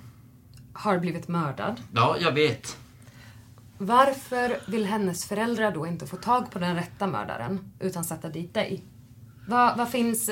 har 0.74 1.00
blivit 1.00 1.27
mördad. 1.27 1.82
ja, 1.94 2.18
jag 2.20 2.32
vet. 2.32 2.77
Varför 3.77 4.60
vill 4.68 4.86
hennes 4.86 5.25
föräldrar 5.25 5.72
då 5.72 5.88
inte 5.88 6.08
få 6.08 6.15
tag 6.18 6.51
på 6.51 6.60
den 6.60 6.75
rätta 6.75 7.08
mördaren 7.08 7.72
utan 7.80 8.03
sätta 8.03 8.30
dit 8.30 8.53
dig? 8.53 8.84
Vad, 9.48 9.77
vad 9.77 9.89
finns... 9.89 10.30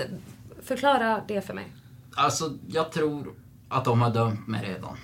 Förklara 0.63 1.21
det 1.27 1.41
för 1.41 1.53
mig. 1.53 1.67
Alltså, 2.15 2.57
jag 2.67 2.91
tror 2.91 3.33
att 3.69 3.86
de 3.86 4.01
har 4.01 4.10
dömt 4.13 4.48
mig 4.48 4.63
redan. 4.69 4.98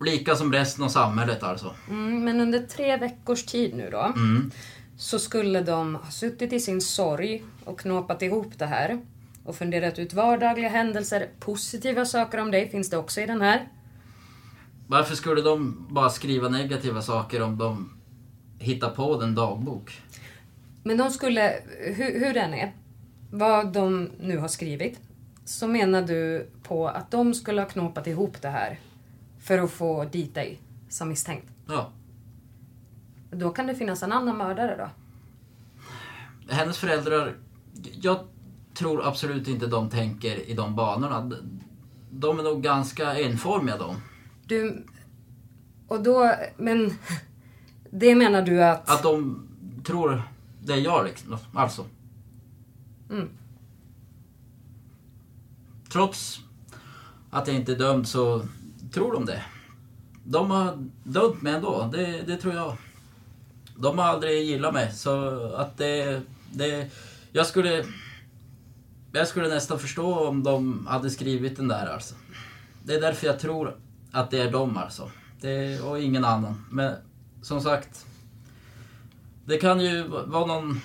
Lika 0.00 0.36
som 0.36 0.52
resten 0.52 0.84
av 0.84 0.88
samhället 0.88 1.42
alltså. 1.42 1.74
Mm, 1.88 2.24
men 2.24 2.40
under 2.40 2.58
tre 2.66 2.96
veckors 2.96 3.44
tid 3.44 3.76
nu 3.76 3.90
då 3.90 4.12
Mm. 4.16 4.50
så 4.96 5.18
skulle 5.18 5.60
de 5.60 5.94
ha 5.94 6.10
suttit 6.10 6.52
i 6.52 6.60
sin 6.60 6.80
sorg 6.80 7.44
och 7.64 7.80
knåpat 7.80 8.22
ihop 8.22 8.58
det 8.58 8.66
här 8.66 9.00
och 9.48 9.56
funderat 9.56 9.98
ut 9.98 10.12
vardagliga 10.12 10.68
händelser, 10.68 11.28
positiva 11.40 12.04
saker 12.04 12.38
om 12.38 12.50
dig 12.50 12.68
finns 12.68 12.90
det 12.90 12.96
också 12.96 13.20
i 13.20 13.26
den 13.26 13.40
här. 13.40 13.68
Varför 14.86 15.14
skulle 15.14 15.42
de 15.42 15.86
bara 15.90 16.10
skriva 16.10 16.48
negativa 16.48 17.02
saker 17.02 17.42
om 17.42 17.58
de 17.58 17.90
hittar 18.58 18.90
på 18.90 19.20
den 19.20 19.34
dagbok? 19.34 20.02
Men 20.82 20.96
de 20.96 21.10
skulle, 21.10 21.62
hur, 21.78 22.20
hur 22.20 22.34
den 22.34 22.54
är, 22.54 22.72
vad 23.30 23.72
de 23.72 24.10
nu 24.20 24.38
har 24.38 24.48
skrivit, 24.48 25.00
så 25.44 25.68
menar 25.68 26.02
du 26.02 26.50
på 26.62 26.88
att 26.88 27.10
de 27.10 27.34
skulle 27.34 27.60
ha 27.60 27.68
knåpat 27.68 28.06
ihop 28.06 28.42
det 28.42 28.48
här 28.48 28.80
för 29.40 29.58
att 29.58 29.70
få 29.70 30.04
dit 30.04 30.34
dig 30.34 30.60
som 30.88 31.08
misstänkt? 31.08 31.46
Ja. 31.68 31.92
Då 33.30 33.50
kan 33.50 33.66
det 33.66 33.74
finnas 33.74 34.02
en 34.02 34.12
annan 34.12 34.38
mördare 34.38 34.76
då? 34.76 34.90
Hennes 36.54 36.78
föräldrar, 36.78 37.36
jag 38.00 38.18
tror 38.78 39.06
absolut 39.06 39.48
inte 39.48 39.66
de 39.66 39.90
tänker 39.90 40.50
i 40.50 40.54
de 40.54 40.76
banorna. 40.76 41.30
De 42.10 42.38
är 42.38 42.42
nog 42.42 42.62
ganska 42.62 43.18
enformiga 43.18 43.76
de. 43.76 43.96
Du, 44.46 44.86
och 45.88 46.02
då, 46.02 46.34
men 46.56 46.94
det 47.90 48.14
menar 48.14 48.42
du 48.42 48.64
att... 48.64 48.90
Att 48.90 49.02
de 49.02 49.48
tror 49.84 50.22
det 50.60 50.72
är 50.72 50.76
jag 50.76 51.04
liksom, 51.04 51.36
alltså. 51.54 51.84
Mm. 53.10 53.28
Trots 55.92 56.40
att 57.30 57.46
jag 57.46 57.56
inte 57.56 57.72
är 57.72 57.78
dömd 57.78 58.08
så 58.08 58.42
tror 58.92 59.12
de 59.12 59.24
det. 59.24 59.42
De 60.24 60.50
har 60.50 60.88
dömt 61.04 61.42
mig 61.42 61.54
ändå, 61.54 61.90
det, 61.92 62.22
det 62.26 62.36
tror 62.36 62.54
jag. 62.54 62.76
De 63.76 63.98
har 63.98 64.04
aldrig 64.04 64.46
gillat 64.46 64.74
mig 64.74 64.92
så 64.92 65.44
att 65.54 65.78
det, 65.78 66.22
det... 66.52 66.90
Jag 67.32 67.46
skulle... 67.46 67.84
Jag 69.12 69.28
skulle 69.28 69.48
nästan 69.48 69.78
förstå 69.78 70.28
om 70.28 70.42
de 70.42 70.86
hade 70.86 71.10
skrivit 71.10 71.56
den 71.56 71.68
där 71.68 71.86
alltså. 71.86 72.14
Det 72.84 72.94
är 72.94 73.00
därför 73.00 73.26
jag 73.26 73.40
tror 73.40 73.76
att 74.12 74.30
det 74.30 74.40
är 74.40 74.52
de 74.52 74.76
alltså. 74.76 75.10
Det, 75.40 75.80
och 75.80 76.00
ingen 76.00 76.24
annan. 76.24 76.64
Men 76.70 76.94
som 77.42 77.60
sagt. 77.60 78.06
Det 79.44 79.58
kan 79.58 79.80
ju 79.80 80.02
vara 80.08 80.46
någon 80.46 80.80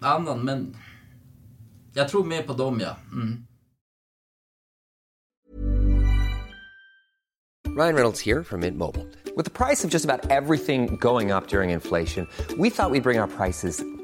annan 0.00 0.44
men 0.44 0.76
jag 1.94 2.08
tror 2.08 2.24
mer 2.24 2.42
på 2.42 2.52
dem 2.52 2.80
ja. 2.80 2.96
Mm. 3.12 3.46
Ryan 7.76 7.94
Reynolds 7.94 8.26
här 8.26 8.42
från 8.42 8.60
Mint 8.60 8.76
Mobile. 8.76 9.06
priset 9.50 9.90
på 9.90 9.94
nästan 9.94 10.10
allt 10.34 10.58
som 10.58 10.96
går 10.96 11.36
upp 11.36 11.52
under 11.52 11.68
inflationen, 11.68 12.26
trodde 12.48 12.62
vi 12.62 12.70
att 12.76 12.92
vi 12.92 13.00
skulle 13.00 13.00
bring 13.00 13.20
våra 13.20 13.26
priser 13.26 13.91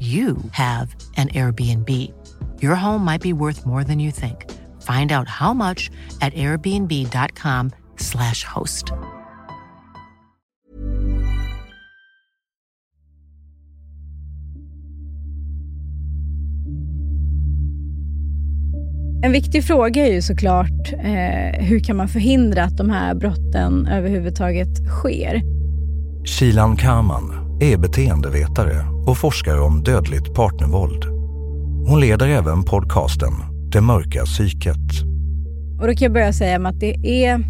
you 0.00 0.36
have 0.50 0.96
an 1.16 1.28
Airbnb. 1.28 2.12
Your 2.62 2.74
home 2.74 3.04
might 3.04 3.22
be 3.22 3.32
worth 3.32 3.64
more 3.64 3.84
than 3.84 4.00
you 4.00 4.10
think. 4.10 4.50
Find 4.82 5.12
out 5.12 5.28
how 5.28 5.54
much 5.54 5.88
at 6.20 6.34
airbnb.com/slash 6.34 8.44
host. 8.44 8.92
En 19.24 19.32
viktig 19.32 19.64
fråga 19.64 20.06
är 20.06 20.12
ju 20.12 20.22
såklart 20.22 20.92
eh, 20.92 21.64
hur 21.64 21.80
kan 21.80 21.96
man 21.96 22.08
förhindra 22.08 22.64
att 22.64 22.76
de 22.76 22.90
här 22.90 23.14
brotten 23.14 23.86
överhuvudtaget 23.86 24.86
sker? 24.86 25.42
Shilan 26.24 26.76
Kaman 26.76 27.43
är 27.72 27.78
beteendevetare 27.78 28.84
och 29.06 29.18
forskar 29.18 29.60
om 29.60 29.82
dödligt 29.82 30.34
partnervåld. 30.34 31.04
Hon 31.88 32.00
leder 32.00 32.28
även 32.28 32.64
podcasten 32.64 33.32
Det 33.72 33.80
mörka 33.80 34.24
psyket. 34.24 34.86
Och 35.80 35.86
då 35.86 35.94
kan 35.94 36.04
jag 36.04 36.12
börja 36.12 36.32
säga 36.32 36.68
att 36.68 36.80
det 36.80 37.24
är 37.24 37.44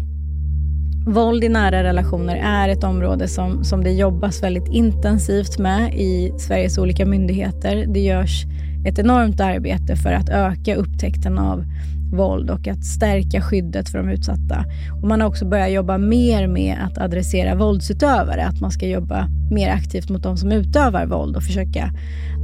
Våld 1.07 1.43
i 1.43 1.49
nära 1.49 1.83
relationer 1.83 2.35
är 2.35 2.69
ett 2.69 2.83
område 2.83 3.27
som, 3.27 3.63
som 3.63 3.83
det 3.83 3.91
jobbas 3.91 4.43
väldigt 4.43 4.67
intensivt 4.67 5.57
med 5.57 5.93
i 5.93 6.33
Sveriges 6.37 6.77
olika 6.77 7.05
myndigheter. 7.05 7.85
Det 7.87 7.99
görs 7.99 8.45
ett 8.85 8.99
enormt 8.99 9.39
arbete 9.39 9.95
för 9.95 10.11
att 10.11 10.29
öka 10.29 10.75
upptäckten 10.75 11.39
av 11.39 11.65
våld 12.11 12.49
och 12.49 12.67
att 12.67 12.83
stärka 12.85 13.41
skyddet 13.41 13.89
för 13.89 13.97
de 13.97 14.09
utsatta. 14.09 14.65
Och 15.01 15.07
man 15.07 15.21
har 15.21 15.27
också 15.27 15.45
börjat 15.45 15.71
jobba 15.71 15.97
mer 15.97 16.47
med 16.47 16.77
att 16.81 16.97
adressera 16.97 17.55
våldsutövare, 17.55 18.45
att 18.45 18.61
man 18.61 18.71
ska 18.71 18.87
jobba 18.87 19.27
mer 19.51 19.69
aktivt 19.69 20.09
mot 20.09 20.23
de 20.23 20.37
som 20.37 20.51
utövar 20.51 21.05
våld 21.05 21.35
och 21.35 21.43
försöka 21.43 21.91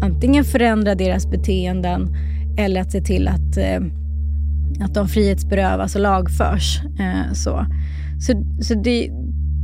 antingen 0.01 0.43
förändra 0.43 0.95
deras 0.95 1.27
beteenden 1.31 2.15
eller 2.57 2.81
att 2.81 2.91
se 2.91 3.01
till 3.01 3.27
att, 3.27 3.57
eh, 3.57 3.81
att 4.79 4.93
de 4.93 5.07
frihetsberövas 5.07 5.95
och 5.95 6.01
lagförs. 6.01 6.81
Eh, 6.99 7.33
så 7.33 7.65
så, 8.21 8.43
så 8.61 8.73
det, 8.73 9.09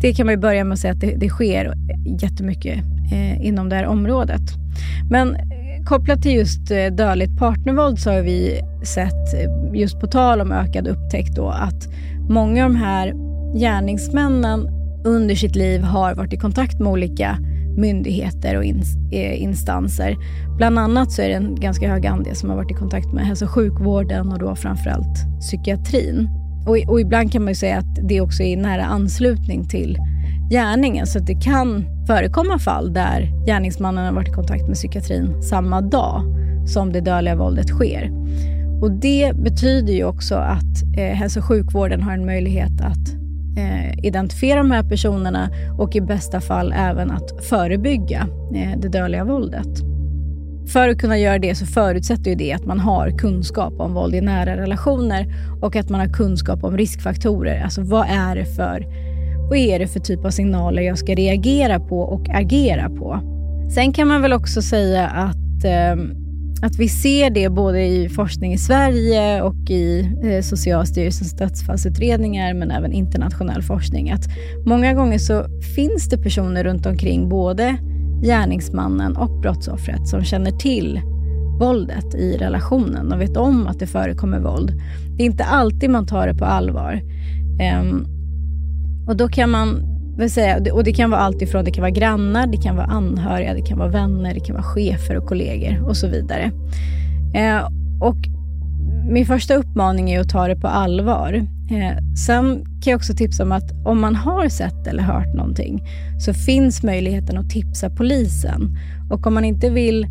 det 0.02 0.14
kan 0.14 0.26
man 0.26 0.36
ju 0.36 0.42
börja 0.42 0.64
med 0.64 0.74
att 0.74 0.80
säga 0.80 0.94
att 0.94 1.00
det, 1.00 1.16
det 1.18 1.30
sker 1.30 1.74
jättemycket 2.22 2.78
eh, 3.12 3.46
inom 3.46 3.70
det 3.70 3.76
här 3.76 3.86
området. 3.86 4.42
Men 5.10 5.38
kopplat 5.88 6.22
till 6.22 6.36
just 6.36 6.72
eh, 6.72 6.86
dödligt 6.86 7.38
partnervåld 7.38 8.00
så 8.00 8.12
har 8.12 8.22
vi 8.22 8.62
sett, 8.84 9.34
eh, 9.34 9.80
just 9.80 10.00
på 10.00 10.08
tal 10.08 10.42
om 10.42 10.52
ökad 10.52 10.88
upptäckt, 10.88 11.36
då, 11.36 11.50
att 11.50 11.88
många 12.30 12.66
av 12.66 12.72
de 12.72 12.78
här 12.78 13.14
gärningsmännen 13.60 14.70
under 15.06 15.36
sitt 15.36 15.56
liv 15.56 15.82
har 15.82 16.16
varit 16.16 16.34
i 16.34 16.38
kontakt 16.38 16.80
med 16.80 16.92
olika 16.92 17.38
myndigheter 17.78 18.58
och 18.58 18.64
eh, 19.14 19.42
instanser. 19.42 20.16
Bland 20.58 20.80
annat 20.80 21.12
så 21.12 21.22
är 21.22 21.30
det 21.30 21.36
en 21.36 21.56
ganska 21.56 21.90
hög 21.90 22.08
andel 22.08 22.36
som 22.36 22.50
har 22.50 22.58
varit 22.58 22.72
i 22.72 22.74
kontakt 22.74 23.14
med 23.14 23.26
hälso 23.26 23.46
och 23.46 23.52
sjukvården 23.52 24.32
och 24.32 24.40
då 24.40 24.56
framförallt 24.56 25.40
psykiatrin. 25.40 26.30
Och, 26.68 26.78
och 26.88 27.02
ibland 27.02 27.32
kan 27.32 27.44
man 27.44 27.56
säga 27.56 27.78
att 27.78 28.10
det 28.10 28.22
också 28.22 28.44
är 28.44 28.48
i 28.48 28.56
nära 28.56 28.86
anslutning 28.86 29.68
till 29.68 29.98
gärningen. 30.52 31.08
Så 31.08 31.20
att 31.20 31.28
det 31.28 31.42
kan 31.42 31.86
förekomma 32.08 32.60
fall 32.60 32.94
där 32.94 33.46
gärningsmannen 33.46 34.06
har 34.06 34.12
varit 34.14 34.28
i 34.28 34.32
kontakt 34.32 34.68
med 34.68 34.76
psykiatrin 34.76 35.44
samma 35.44 35.82
dag 35.82 36.24
som 36.68 36.94
det 36.94 37.02
dödliga 37.02 37.36
våldet 37.36 37.68
sker. 37.68 38.12
Och 38.82 38.92
Det 38.92 39.32
betyder 39.36 39.94
ju 39.94 40.04
också 40.04 40.36
att 40.36 40.98
eh, 40.98 41.16
hälso 41.16 41.40
och 41.40 41.46
sjukvården 41.46 42.02
har 42.02 42.14
en 42.14 42.26
möjlighet 42.26 42.82
att 42.82 43.14
eh, 43.58 44.06
identifiera 44.06 44.58
de 44.58 44.72
här 44.72 44.84
personerna 44.84 45.50
och 45.78 45.96
i 45.96 46.02
bästa 46.02 46.42
fall 46.42 46.74
även 46.78 47.12
att 47.12 47.46
förebygga 47.46 48.28
eh, 48.56 48.80
det 48.80 48.90
dödliga 48.90 49.24
våldet. 49.24 49.97
För 50.68 50.90
att 50.90 50.98
kunna 50.98 51.18
göra 51.18 51.40
det 51.40 51.56
så 51.56 51.66
förutsätter 51.66 52.30
ju 52.30 52.36
det 52.36 52.54
att 52.54 52.66
man 52.66 52.80
har 52.80 53.18
kunskap 53.18 53.74
om 53.80 53.94
våld 53.94 54.16
i 54.16 54.22
nära 54.22 54.58
relationer 54.58 55.34
och 55.62 55.76
att 55.76 55.90
man 55.90 56.00
har 56.00 56.08
kunskap 56.08 56.64
om 56.64 56.78
riskfaktorer. 56.78 57.62
Alltså 57.64 57.82
vad 57.82 58.08
är 58.10 58.36
det 58.36 58.46
för, 58.46 58.86
vad 59.50 59.58
är 59.58 59.80
det 59.80 59.88
för 59.88 60.00
typ 60.00 60.26
av 60.26 60.30
signaler 60.30 60.82
jag 60.82 60.98
ska 60.98 61.16
reagera 61.16 61.80
på 61.80 62.00
och 62.00 62.30
agera 62.30 62.90
på? 62.90 63.20
Sen 63.76 63.94
kan 63.94 64.08
man 64.08 64.22
väl 64.22 64.34
också 64.34 64.62
säga 64.62 65.08
att, 65.08 65.66
eh, 65.66 66.04
att 66.62 66.80
vi 66.80 66.90
ser 66.90 67.30
det 67.30 67.50
både 67.50 67.86
i 67.86 68.10
forskning 68.10 68.54
i 68.54 68.58
Sverige 68.58 69.42
och 69.42 69.70
i 69.70 70.12
eh, 70.24 70.42
Socialstyrelsens 70.42 71.34
dödsfallsutredningar 71.34 72.54
men 72.54 72.72
även 72.72 72.92
internationell 72.92 73.62
forskning. 73.62 74.12
Att 74.12 74.28
många 74.66 74.94
gånger 74.94 75.18
så 75.18 75.46
finns 75.76 76.10
det 76.10 76.18
personer 76.18 76.64
runt 76.64 76.86
omkring 76.86 77.30
både 77.30 77.78
gärningsmannen 78.22 79.18
och 79.18 79.40
brottsoffret 79.42 80.08
som 80.08 80.24
känner 80.24 80.52
till 80.52 81.02
våldet 81.60 82.16
i 82.16 82.38
relationen 82.38 83.14
och 83.14 83.22
vet 83.22 83.38
om 83.38 83.68
att 83.68 83.80
det 83.80 83.88
förekommer 83.88 84.40
våld. 84.40 84.82
Det 85.18 85.24
är 85.24 85.26
inte 85.26 85.44
alltid 85.44 85.90
man 85.90 86.06
tar 86.06 86.28
det 86.28 86.34
på 86.34 86.46
allvar. 86.46 87.02
Um, 87.82 88.08
och 89.08 89.18
då 89.18 89.28
kan 89.28 89.52
man 89.52 89.84
vill 90.18 90.32
säga, 90.32 90.74
och 90.74 90.84
det 90.84 90.94
kan 90.94 91.12
vara 91.12 91.22
allt 91.22 91.42
ifrån 91.42 91.66
det 91.66 91.72
kan 91.72 91.82
vara 91.82 91.92
grannar, 91.92 92.48
det 92.48 92.58
kan 92.58 92.76
vara 92.76 92.86
anhöriga, 92.86 93.54
det 93.54 93.62
kan 93.62 93.78
vara 93.78 93.90
vänner, 93.90 94.34
det 94.34 94.40
kan 94.40 94.56
vara 94.56 94.64
chefer 94.64 95.18
och 95.18 95.28
kollegor 95.28 95.88
och 95.88 95.98
så 95.98 96.08
vidare. 96.08 96.52
Uh, 97.36 97.70
och 98.02 98.18
min 99.10 99.26
första 99.26 99.56
uppmaning 99.56 100.12
är 100.12 100.20
att 100.20 100.30
ta 100.30 100.48
det 100.48 100.56
på 100.56 100.68
allvar. 100.68 101.48
Eh, 101.72 101.98
sen 102.28 102.66
kan 102.66 102.92
jag 102.92 102.98
också 102.98 103.14
tipsa 103.14 103.44
om 103.44 103.52
att 103.52 103.72
om 103.86 104.02
man 104.02 104.16
har 104.16 104.50
sett 104.50 104.88
eller 104.88 105.04
hört 105.04 105.36
någonting 105.36 105.84
så 106.20 106.34
finns 106.34 106.84
möjligheten 106.84 107.38
att 107.38 107.50
tipsa 107.50 107.90
polisen. 107.90 108.78
Och 109.10 109.28
om 109.28 109.34
man 109.34 109.46
inte 109.46 109.70
vill 109.70 110.08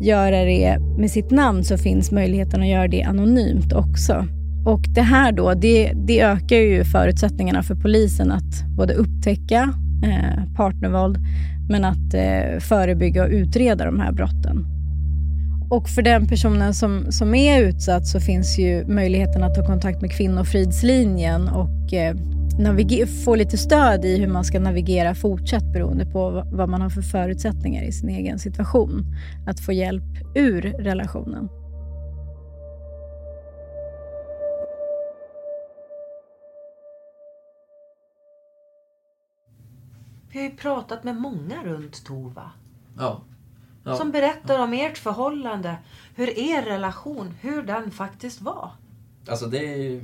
göra 0.00 0.44
det 0.44 0.78
med 0.98 1.10
sitt 1.10 1.30
namn 1.30 1.64
så 1.64 1.78
finns 1.78 2.10
möjligheten 2.10 2.60
att 2.60 2.68
göra 2.68 2.88
det 2.88 3.02
anonymt 3.02 3.72
också. 3.72 4.26
Och 4.66 4.80
det 4.88 5.02
här 5.02 5.32
då, 5.32 5.54
det, 5.54 5.92
det 5.94 6.20
ökar 6.20 6.56
ju 6.56 6.84
förutsättningarna 6.84 7.62
för 7.62 7.74
polisen 7.74 8.32
att 8.32 8.76
både 8.76 8.94
upptäcka 8.94 9.72
eh, 10.04 10.54
partnervåld 10.56 11.18
men 11.68 11.84
att 11.84 12.14
eh, 12.14 12.60
förebygga 12.60 13.24
och 13.24 13.30
utreda 13.30 13.84
de 13.84 14.00
här 14.00 14.12
brotten. 14.12 14.77
Och 15.70 15.88
för 15.88 16.02
den 16.02 16.26
personen 16.26 16.74
som, 16.74 17.12
som 17.12 17.34
är 17.34 17.62
utsatt 17.62 18.06
så 18.06 18.20
finns 18.20 18.58
ju 18.58 18.86
möjligheten 18.86 19.44
att 19.44 19.54
ta 19.54 19.66
kontakt 19.66 20.00
med 20.00 20.12
Kvinnofridslinjen 20.12 21.48
och 21.48 21.92
eh, 21.92 22.16
få 23.24 23.34
lite 23.34 23.58
stöd 23.58 24.04
i 24.04 24.18
hur 24.18 24.28
man 24.28 24.44
ska 24.44 24.60
navigera 24.60 25.14
fortsatt 25.14 25.72
beroende 25.72 26.06
på 26.06 26.44
vad 26.52 26.68
man 26.68 26.82
har 26.82 26.90
för 26.90 27.02
förutsättningar 27.02 27.82
i 27.82 27.92
sin 27.92 28.08
egen 28.08 28.38
situation. 28.38 29.06
Att 29.46 29.60
få 29.60 29.72
hjälp 29.72 30.04
ur 30.34 30.62
relationen. 30.62 31.48
Vi 40.32 40.38
har 40.38 40.50
ju 40.50 40.56
pratat 40.56 41.04
med 41.04 41.16
många 41.16 41.64
runt 41.64 42.04
Tova. 42.04 42.50
Ja. 42.98 43.22
Ja. 43.88 43.96
Som 43.96 44.10
berättar 44.10 44.58
om 44.58 44.72
ert 44.72 44.98
förhållande. 44.98 45.76
Hur 46.14 46.38
er 46.38 46.62
relation, 46.62 47.34
hur 47.40 47.62
den 47.62 47.90
faktiskt 47.90 48.40
var. 48.40 48.70
Alltså 49.28 49.46
det 49.46 50.00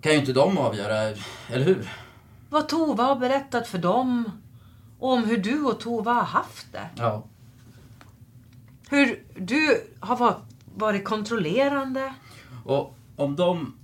kan 0.00 0.12
ju 0.12 0.18
inte 0.18 0.32
de 0.32 0.58
avgöra, 0.58 0.96
eller 1.48 1.64
hur? 1.64 1.90
Vad 2.50 2.68
Tova 2.68 3.04
har 3.04 3.16
berättat 3.16 3.68
för 3.68 3.78
dem. 3.78 4.30
Och 4.98 5.12
om 5.12 5.24
hur 5.24 5.38
du 5.38 5.62
och 5.64 5.80
Tova 5.80 6.12
har 6.12 6.22
haft 6.22 6.72
det. 6.72 6.88
Ja. 6.96 7.24
Hur 8.88 9.24
du 9.36 9.90
har 10.00 10.36
varit 10.74 11.04
kontrollerande. 11.04 12.14
Och 12.64 12.96
om 13.16 13.36
de 13.36 13.74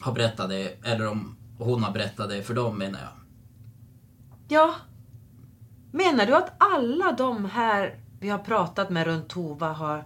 har 0.00 0.12
berättat 0.12 0.48
det, 0.48 0.76
eller 0.84 1.08
om 1.08 1.36
hon 1.58 1.82
har 1.82 1.92
berättat 1.92 2.28
det 2.28 2.42
för 2.42 2.54
dem 2.54 2.78
menar 2.78 3.00
jag. 3.00 3.12
Ja, 4.48 4.74
Menar 5.92 6.26
du 6.26 6.36
att 6.36 6.52
alla 6.58 7.12
de 7.12 7.44
här 7.44 7.98
vi 8.20 8.28
har 8.28 8.38
pratat 8.38 8.90
med 8.90 9.06
runt 9.06 9.28
Tova 9.28 9.72
har 9.72 10.04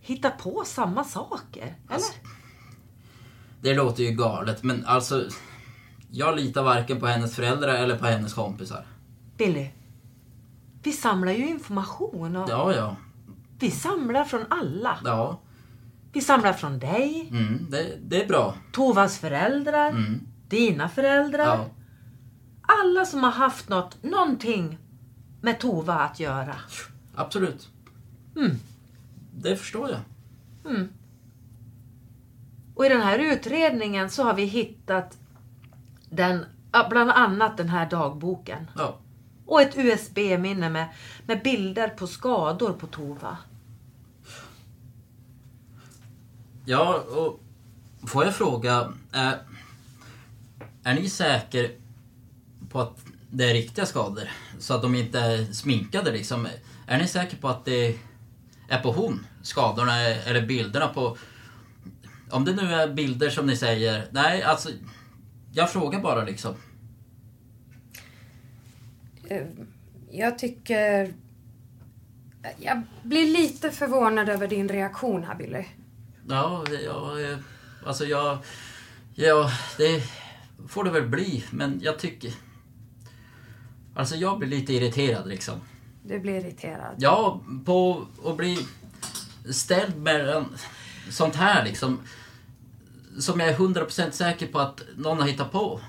hittat 0.00 0.38
på 0.38 0.62
samma 0.66 1.04
saker? 1.04 1.62
Eller? 1.62 1.94
Alltså, 1.94 2.12
det 3.60 3.74
låter 3.74 4.02
ju 4.02 4.10
galet, 4.10 4.62
men 4.62 4.86
alltså... 4.86 5.28
Jag 6.10 6.36
litar 6.36 6.62
varken 6.62 7.00
på 7.00 7.06
hennes 7.06 7.36
föräldrar 7.36 7.74
eller 7.74 7.98
på 7.98 8.06
hennes 8.06 8.34
kompisar. 8.34 8.86
Billy, 9.36 9.70
vi 10.82 10.92
samlar 10.92 11.32
ju 11.32 11.48
information 11.48 12.36
och... 12.36 12.50
Ja, 12.50 12.74
ja. 12.74 12.96
Vi 13.58 13.70
samlar 13.70 14.24
från 14.24 14.44
alla. 14.50 14.98
Ja. 15.04 15.40
Vi 16.12 16.20
samlar 16.20 16.52
från 16.52 16.78
dig. 16.78 17.28
Mm, 17.30 17.66
det, 17.70 17.98
det 18.02 18.22
är 18.22 18.28
bra. 18.28 18.54
Tovas 18.72 19.18
föräldrar. 19.18 19.88
Mm. 19.90 20.20
Dina 20.48 20.88
föräldrar. 20.88 21.44
Ja. 21.44 21.66
Alla 22.62 23.04
som 23.04 23.22
har 23.22 23.30
haft 23.30 23.68
något, 23.68 24.02
någonting 24.02 24.78
med 25.46 25.60
Tova 25.60 25.94
att 25.94 26.20
göra. 26.20 26.54
Absolut. 27.14 27.68
Mm. 28.36 28.56
Det 29.34 29.56
förstår 29.56 29.90
jag. 29.90 30.00
Mm. 30.72 30.88
Och 32.74 32.86
i 32.86 32.88
den 32.88 33.00
här 33.00 33.18
utredningen 33.18 34.10
så 34.10 34.22
har 34.22 34.34
vi 34.34 34.44
hittat 34.44 35.18
den, 36.10 36.44
bland 36.90 37.10
annat 37.10 37.56
den 37.56 37.68
här 37.68 37.90
dagboken. 37.90 38.70
Ja. 38.76 38.98
Och 39.46 39.62
ett 39.62 39.76
USB-minne 39.76 40.70
med, 40.70 40.86
med 41.26 41.42
bilder 41.42 41.88
på 41.88 42.06
skador 42.06 42.72
på 42.72 42.86
Tova. 42.86 43.36
Ja, 46.64 46.94
och 46.94 47.40
får 48.08 48.24
jag 48.24 48.36
fråga, 48.36 48.92
är, 49.12 49.38
är 50.84 50.94
ni 50.94 51.10
säker 51.10 51.70
på 52.70 52.80
att 52.80 53.05
det 53.36 53.50
är 53.50 53.54
riktiga 53.54 53.86
skador. 53.86 54.28
Så 54.58 54.74
att 54.74 54.82
de 54.82 54.94
inte 54.94 55.20
är 55.20 55.44
sminkade 55.44 56.12
liksom. 56.12 56.48
Är 56.86 56.98
ni 56.98 57.08
säkra 57.08 57.38
på 57.40 57.48
att 57.48 57.64
det 57.64 57.98
är 58.68 58.80
på 58.82 58.92
hon, 58.92 59.26
skadorna 59.42 60.00
eller 60.00 60.46
bilderna 60.46 60.88
på... 60.88 61.16
Om 62.30 62.44
det 62.44 62.52
nu 62.52 62.74
är 62.74 62.88
bilder 62.88 63.30
som 63.30 63.46
ni 63.46 63.56
säger. 63.56 64.08
Nej, 64.10 64.42
alltså. 64.42 64.68
Jag 65.52 65.72
frågar 65.72 66.00
bara 66.00 66.24
liksom. 66.24 66.54
Eh, 69.28 69.42
jag 70.10 70.38
tycker... 70.38 71.14
Jag 72.58 72.82
blir 73.02 73.26
lite 73.26 73.70
förvånad 73.70 74.28
över 74.28 74.48
din 74.48 74.68
reaktion 74.68 75.24
här, 75.24 75.34
Billy. 75.34 75.64
Ja, 76.28 76.64
ja 76.84 77.16
alltså 77.86 78.04
jag... 78.04 78.38
Ja, 79.14 79.50
det... 79.78 80.02
får 80.68 80.84
det 80.84 80.90
väl 80.90 81.08
bli, 81.08 81.44
men 81.50 81.80
jag 81.82 81.98
tycker... 81.98 82.45
Alltså 83.96 84.16
jag 84.16 84.38
blir 84.38 84.48
lite 84.48 84.72
irriterad 84.72 85.28
liksom. 85.28 85.54
Du 86.02 86.18
blir 86.18 86.34
irriterad? 86.34 86.94
Ja, 86.98 87.40
på 87.64 88.06
att 88.24 88.36
bli 88.36 88.66
ställd 89.50 89.96
mellan 89.96 90.56
sånt 91.10 91.34
här 91.34 91.64
liksom. 91.64 91.98
Som 93.18 93.40
jag 93.40 93.48
är 93.48 93.56
100% 93.56 94.10
säker 94.10 94.46
på 94.46 94.58
att 94.58 94.82
någon 94.96 95.20
har 95.20 95.28
hittat 95.28 95.52
på. 95.52 95.80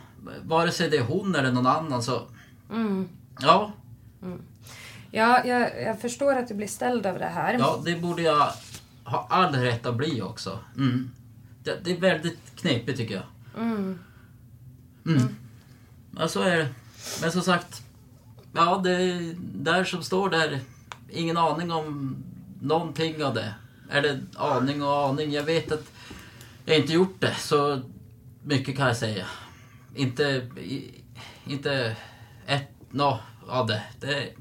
Vare 0.44 0.72
sig 0.72 0.90
det 0.90 0.98
är 0.98 1.04
hon 1.04 1.36
eller 1.36 1.52
någon 1.52 1.68
annan 1.68 2.04
så... 2.04 2.22
Mm. 2.70 3.10
Ja. 3.40 3.72
Mm. 4.22 4.42
Ja, 5.12 5.46
jag, 5.46 5.82
jag 5.82 6.02
förstår 6.02 6.36
att 6.36 6.48
du 6.48 6.54
blir 6.54 6.68
ställd 6.68 7.06
över 7.06 7.20
det 7.20 7.26
här. 7.26 7.54
Ja, 7.54 7.82
det 7.86 7.96
borde 7.96 8.22
jag 8.22 8.52
ha 9.04 9.28
all 9.30 9.56
rätt 9.56 9.86
att 9.86 9.96
bli 9.96 10.22
också. 10.22 10.60
Mm. 10.78 11.12
Det, 11.64 11.80
det 11.84 11.92
är 11.92 12.00
väldigt 12.00 12.56
knepigt 12.56 12.98
tycker 12.98 13.16
jag. 13.16 13.24
Mm. 13.64 14.00
Mm. 15.06 15.36
Ja, 16.18 16.28
så 16.28 16.42
är 16.42 16.58
det. 16.58 16.68
Men 17.22 17.32
som 17.32 17.42
sagt, 17.42 17.84
ja, 18.54 18.82
det 18.84 18.92
är 18.92 19.36
där 19.38 19.84
som 19.84 20.04
står 20.04 20.30
där. 20.30 20.60
Ingen 21.10 21.38
aning 21.38 21.72
om 21.72 22.16
någonting 22.62 23.24
av 23.24 23.34
det. 23.34 23.54
Eller 23.92 24.22
aning 24.36 24.84
och 24.84 25.08
aning. 25.08 25.32
Jag 25.32 25.44
vet 25.44 25.72
att 25.72 25.92
jag 26.66 26.78
inte 26.78 26.94
gjort 26.94 27.22
det, 27.22 27.36
så 27.36 27.82
mycket 28.44 28.78
kan 28.78 28.88
jag 28.88 28.98
säga. 28.98 29.26
Inte, 29.96 30.50
inte 31.46 31.96
ett 32.48 32.68
nå 32.92 33.20
av 33.48 33.68
det. 33.68 33.84
det. 34.00 34.34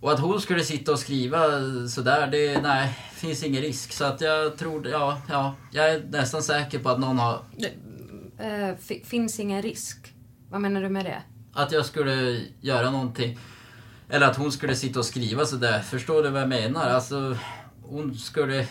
Och 0.00 0.12
att 0.12 0.20
hon 0.20 0.40
skulle 0.40 0.64
sitta 0.64 0.92
och 0.92 0.98
skriva 0.98 1.40
sådär, 1.88 2.26
det 2.26 2.60
nej, 2.62 2.98
finns 3.12 3.44
ingen 3.44 3.62
risk. 3.62 3.92
Så 3.92 4.04
att 4.04 4.20
jag 4.20 4.56
tror, 4.56 4.88
ja, 4.88 5.20
ja, 5.28 5.54
jag 5.72 5.90
är 5.90 6.02
nästan 6.10 6.42
säker 6.42 6.78
på 6.78 6.88
att 6.88 7.00
någon 7.00 7.18
har 7.18 7.42
Det, 7.56 7.72
äh, 8.44 9.02
finns 9.04 9.40
ingen 9.40 9.62
risk. 9.62 10.14
Vad 10.50 10.60
menar 10.60 10.82
du 10.82 10.88
med 10.88 11.04
det? 11.04 11.22
Att 11.52 11.72
jag 11.72 11.86
skulle 11.86 12.40
göra 12.60 12.90
någonting. 12.90 13.38
Eller 14.08 14.26
att 14.26 14.36
hon 14.36 14.52
skulle 14.52 14.74
sitta 14.74 14.98
och 14.98 15.04
skriva 15.04 15.46
sådär. 15.46 15.80
Förstår 15.82 16.22
du 16.22 16.30
vad 16.30 16.42
jag 16.42 16.48
menar? 16.48 16.90
Alltså, 16.90 17.36
hon 17.82 18.14
skulle 18.14 18.66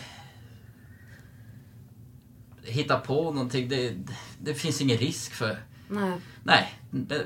hitta 2.62 2.98
på 2.98 3.32
någonting. 3.32 3.68
Det, 3.68 3.94
det 4.38 4.54
finns 4.54 4.80
ingen 4.80 4.98
risk 4.98 5.32
för. 5.32 5.58
Nej. 5.88 6.12
Nej, 6.42 6.74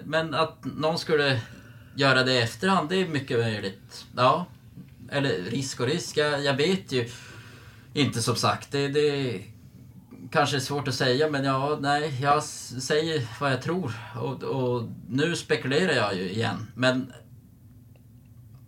men 0.04 0.34
att 0.34 0.64
någon 0.64 0.98
skulle 0.98 1.40
göra 1.96 2.22
det 2.22 2.32
i 2.32 2.38
efterhand, 2.38 2.88
det 2.88 2.96
är 2.96 3.08
mycket 3.08 3.38
möjligt. 3.38 4.06
Ja. 4.16 4.46
Eller 5.10 5.42
risk 5.50 5.80
och 5.80 5.86
risk, 5.86 6.16
jag, 6.16 6.44
jag 6.44 6.54
vet 6.54 6.92
ju 6.92 7.08
inte 7.94 8.22
som 8.22 8.36
sagt. 8.36 8.72
Det, 8.72 8.88
det 8.88 9.40
kanske 10.30 10.56
är 10.56 10.60
svårt 10.60 10.88
att 10.88 10.94
säga, 10.94 11.30
men 11.30 11.44
ja, 11.44 11.78
nej, 11.80 12.18
jag 12.22 12.42
säger 12.42 13.28
vad 13.40 13.52
jag 13.52 13.62
tror. 13.62 13.92
Och, 14.20 14.42
och 14.42 14.88
nu 15.08 15.36
spekulerar 15.36 15.92
jag 15.92 16.14
ju 16.16 16.30
igen, 16.30 16.66
men 16.74 17.12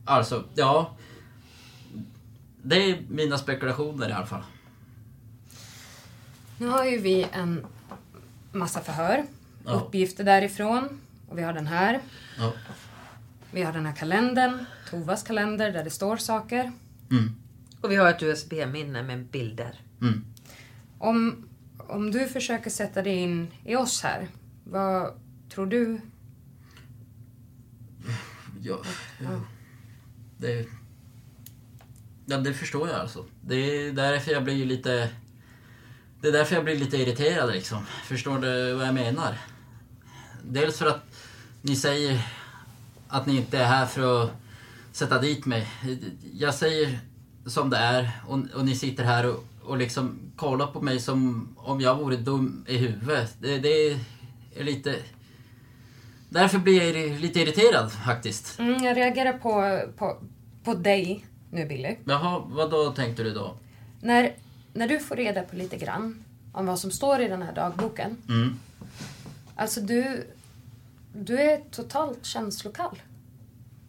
alltså, 0.05 0.45
ja. 0.55 0.97
Det 2.63 2.91
är 2.91 2.99
mina 3.09 3.39
spekulationer 3.39 4.09
i 4.09 4.13
alla 4.13 4.27
fall. 4.27 4.43
Nu 6.59 6.67
har 6.67 6.85
ju 6.85 6.99
vi 6.99 7.27
en 7.33 7.67
massa 8.53 8.81
förhör, 8.81 9.25
Ja. 9.65 9.73
uppgifter 9.73 10.25
därifrån. 10.25 11.01
Och 11.29 11.39
vi 11.39 11.43
har 11.43 11.53
den 11.53 11.67
här. 11.67 12.01
Ja. 12.39 12.53
Vi 13.51 13.63
har 13.63 13.73
den 13.73 13.87
här 13.87 13.97
kalendern, 13.97 14.65
Tovas 14.91 15.23
kalender, 15.23 15.73
där 15.73 15.85
det 15.85 15.91
står 15.91 16.17
saker. 16.17 16.73
Mm. 17.11 17.35
Och 17.81 17.91
vi 17.91 17.97
har 17.97 18.11
ett 18.11 18.23
USB-minne 18.23 19.03
med 19.03 19.25
bilder. 19.27 19.81
Mm. 20.01 20.25
Om, 20.99 21.46
om 21.89 22.11
du 22.11 22.29
försöker 22.29 22.71
sätta 22.71 23.03
dig 23.03 23.17
in 23.17 23.49
i 23.65 23.77
oss 23.77 24.03
här, 24.03 24.29
vad 24.65 25.21
tror 25.49 25.67
du? 25.67 26.01
Ja, 28.61 28.79
ja. 29.19 29.41
Det, 30.39 30.67
ja, 32.27 32.37
det 32.37 32.55
förstår 32.55 32.89
jag 32.89 33.01
alltså. 33.01 33.25
Det 33.41 33.55
är 33.55 33.93
därför 33.93 34.33
jag 34.33 34.45
blir 34.45 34.67
lite... 34.67 35.11
Det 36.21 36.29
är 36.29 36.33
därför 36.33 36.55
jag 36.55 36.65
blir 36.65 36.77
lite 36.77 36.97
irriterad 36.97 37.51
liksom. 37.53 37.87
Förstår 38.05 38.39
du 38.39 38.75
vad 38.75 38.87
jag 38.87 38.95
menar? 38.95 39.39
Dels 40.43 40.79
för 40.79 40.87
att 40.87 41.03
ni 41.63 41.77
säger 41.77 42.21
att 43.09 43.27
ni 43.27 43.37
inte 43.37 43.59
är 43.59 43.65
här 43.65 43.87
för 43.87 44.25
att 44.25 44.31
sätta 44.93 45.21
dit 45.21 45.47
mig. 45.47 45.69
Jag 46.33 46.55
säger 46.55 46.99
som 47.47 47.71
det 47.71 47.77
är 47.77 48.11
och, 48.27 48.39
och 48.55 48.65
ni 48.65 48.75
sitter 48.75 49.05
här 49.05 49.27
och, 49.27 49.45
och 49.67 49.77
liksom 49.77 50.19
kollar 50.37 50.67
på 50.67 50.81
mig 50.81 51.01
som 51.01 51.49
om 51.57 51.81
jag 51.81 51.97
vore 51.97 52.17
dum 52.17 52.65
i 52.69 52.77
huvudet. 52.77 53.37
Det, 53.41 53.59
det 53.59 53.91
är 54.57 54.65
lite... 54.65 54.97
Därför 56.29 56.59
blir 56.59 56.83
jag 56.83 57.21
lite 57.21 57.41
irriterad 57.41 57.93
faktiskt. 57.93 58.59
Mm, 58.59 58.85
jag 58.85 58.97
reagerar 58.97 59.33
på, 59.33 59.83
på, 59.97 60.17
på 60.65 60.75
dig 60.75 61.27
nu, 61.51 61.67
Billy. 61.67 61.97
Jaha, 62.05 62.43
vad 62.47 62.71
då 62.71 62.93
tänkte 62.93 63.23
du 63.23 63.35
då? 63.35 63.57
När, 64.01 64.35
när 64.73 64.89
du 64.89 64.99
får 64.99 65.17
reda 65.17 65.43
på 65.43 65.57
lite 65.57 65.77
grann 65.77 66.25
om 66.53 66.67
vad 66.67 66.79
som 66.79 66.91
står 66.91 67.21
i 67.21 67.29
den 67.29 67.43
här 67.43 67.55
dagboken. 67.55 68.17
Mm. 68.29 68.59
Alltså, 69.57 69.81
du, 69.81 70.27
du 71.13 71.41
är 71.41 71.61
totalt 71.71 72.25
känslokall. 72.25 73.03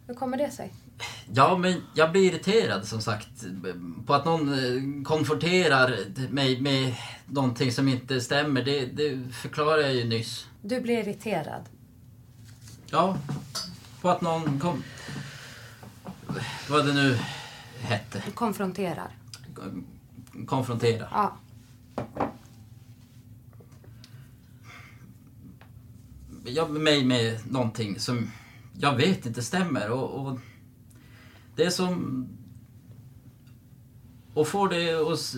Hur 0.06 0.14
kommer 0.14 0.36
det 0.38 0.50
sig? 0.50 0.72
Ja, 1.32 1.58
men 1.58 1.82
jag 1.94 2.12
blir 2.12 2.22
irriterad 2.22 2.86
som 2.88 3.00
sagt 3.00 3.28
på 4.06 4.14
att 4.14 4.24
någon 4.24 4.52
eh, 4.52 5.04
konfronterar 5.04 5.96
mig 6.30 6.60
med 6.60 6.94
någonting 7.26 7.72
som 7.72 7.88
inte 7.88 8.20
stämmer. 8.20 8.62
Det, 8.62 8.86
det 8.86 9.32
förklarar 9.32 9.78
jag 9.78 9.94
ju 9.94 10.04
nyss. 10.04 10.46
Du 10.62 10.80
blir 10.80 10.98
irriterad. 10.98 11.62
Ja, 12.90 13.16
på 14.00 14.10
att 14.10 14.20
någon 14.20 14.60
kom... 14.60 14.82
Vad 16.68 16.86
det 16.86 16.92
nu 16.92 17.18
hette. 17.80 18.22
Du 18.26 18.32
konfronterar. 18.32 19.10
Konfrontera. 20.46 21.08
Ja. 21.12 21.36
Jag 26.44 26.70
mig 26.70 27.04
med 27.04 27.52
någonting 27.52 28.00
som 28.00 28.30
jag 28.80 28.96
vet 28.96 29.26
inte 29.26 29.42
stämmer. 29.42 29.90
Och, 29.90 30.26
och 30.26 30.38
det 31.58 31.64
är 31.64 31.70
som... 31.70 32.26
Och 34.34 34.48
får 34.48 34.68
det 34.68 34.94
att 35.12 35.36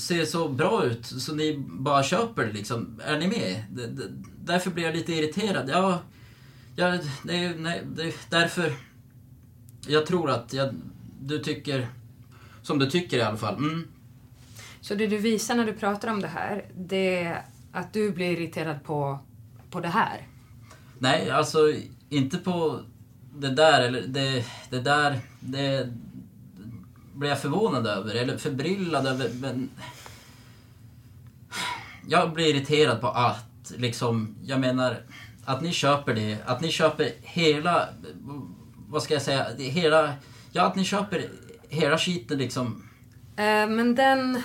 se 0.00 0.26
så 0.26 0.48
bra 0.48 0.84
ut 0.84 1.06
så 1.06 1.34
ni 1.34 1.64
bara 1.68 2.02
köper 2.02 2.44
det 2.46 2.52
liksom. 2.52 3.00
Är 3.04 3.18
ni 3.18 3.28
med? 3.28 3.64
D- 3.70 3.86
d- 3.86 4.02
Därför 4.44 4.70
blir 4.70 4.84
jag 4.84 4.94
lite 4.96 5.12
irriterad. 5.12 5.68
Ja, 5.68 6.00
ja 6.76 6.98
det, 7.22 7.54
nej, 7.58 7.82
det 7.96 8.02
är 8.02 8.14
därför 8.30 8.72
jag 9.86 10.06
tror 10.06 10.30
att 10.30 10.52
jag, 10.52 10.74
du 11.20 11.38
tycker 11.38 11.88
som 12.62 12.78
du 12.78 12.90
tycker 12.90 13.16
i 13.16 13.22
alla 13.22 13.36
fall. 13.36 13.56
Mm. 13.56 13.88
Så 14.80 14.94
det 14.94 15.06
du 15.06 15.18
visar 15.18 15.54
när 15.54 15.66
du 15.66 15.72
pratar 15.72 16.08
om 16.08 16.20
det 16.20 16.28
här, 16.28 16.64
det 16.76 17.16
är 17.22 17.44
att 17.72 17.92
du 17.92 18.10
blir 18.12 18.30
irriterad 18.30 18.84
på, 18.84 19.18
på 19.70 19.80
det 19.80 19.88
här. 19.88 20.28
Nej, 20.98 21.30
alltså 21.30 21.58
inte 22.08 22.38
på 22.38 22.80
det 23.34 23.50
där 23.50 23.80
eller 23.80 24.00
det, 24.00 24.44
det 24.70 24.80
där. 24.80 25.20
Det 25.40 25.88
blir 27.14 27.28
jag 27.28 27.40
förvånad 27.40 27.86
över 27.86 28.14
eller 28.14 28.38
förbryllad 28.38 29.06
över. 29.06 29.30
Men 29.34 29.70
jag 32.08 32.32
blir 32.32 32.54
irriterad 32.54 33.00
på 33.00 33.08
att 33.08 33.72
liksom, 33.76 34.36
jag 34.44 34.60
menar 34.60 35.02
att 35.44 35.62
ni 35.62 35.72
köper 35.72 36.14
det. 36.14 36.38
Att 36.46 36.60
ni 36.60 36.68
köper 36.68 37.12
hela, 37.22 37.88
vad 38.88 39.02
ska 39.02 39.14
jag 39.14 39.22
säga, 39.22 39.46
hela, 39.58 40.12
ja 40.52 40.66
att 40.66 40.76
ni 40.76 40.84
köper 40.84 41.28
hela 41.68 41.98
skiten 41.98 42.38
liksom. 42.38 42.88
Eh, 43.36 43.66
men 43.66 43.94
den, 43.94 44.42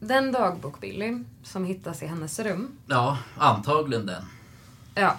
den 0.00 0.32
dagbok, 0.32 0.80
Billy, 0.80 1.24
som 1.42 1.64
hittas 1.64 2.02
i 2.02 2.06
hennes 2.06 2.38
rum. 2.38 2.78
Ja, 2.86 3.18
antagligen 3.38 4.06
den. 4.06 4.22
Ja. 4.94 5.18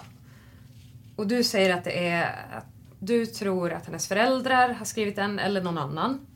Och 1.16 1.26
du 1.26 1.44
säger 1.44 1.76
att 1.76 1.84
det 1.84 2.08
är 2.08 2.46
att 2.56 2.73
du 3.06 3.26
tror 3.26 3.72
att 3.72 3.86
hennes 3.86 4.08
föräldrar 4.08 4.68
har 4.68 4.84
skrivit 4.84 5.16
den 5.16 5.38
eller 5.38 5.62
någon 5.62 5.78
annan. 5.78 6.26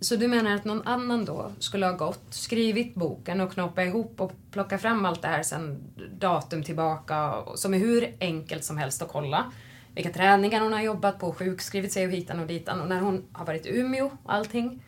Så 0.00 0.16
du 0.16 0.28
menar 0.28 0.54
att 0.54 0.64
någon 0.64 0.86
annan 0.86 1.24
då 1.24 1.52
skulle 1.58 1.86
ha 1.86 1.92
gått, 1.92 2.24
skrivit 2.30 2.94
boken 2.94 3.40
och 3.40 3.52
knoppat 3.52 3.86
ihop 3.86 4.20
och 4.20 4.32
plockat 4.50 4.82
fram 4.82 5.04
allt 5.04 5.22
det 5.22 5.28
här 5.28 5.42
sen 5.42 5.80
datum 6.18 6.62
tillbaka 6.62 7.34
som 7.54 7.74
är 7.74 7.78
hur 7.78 8.16
enkelt 8.20 8.64
som 8.64 8.78
helst 8.78 9.02
att 9.02 9.08
kolla. 9.08 9.52
Vilka 9.94 10.10
träningar 10.10 10.60
hon 10.60 10.72
har 10.72 10.80
jobbat 10.80 11.18
på, 11.18 11.32
sjukskrivit 11.32 11.92
sig 11.92 12.06
och 12.06 12.12
hitan 12.12 12.40
och 12.40 12.46
ditan 12.46 12.80
och 12.80 12.88
när 12.88 13.00
hon 13.00 13.24
har 13.32 13.46
varit 13.46 13.66
i 13.66 13.78
Umeå 13.78 14.06
och 14.06 14.32
allting. 14.32 14.84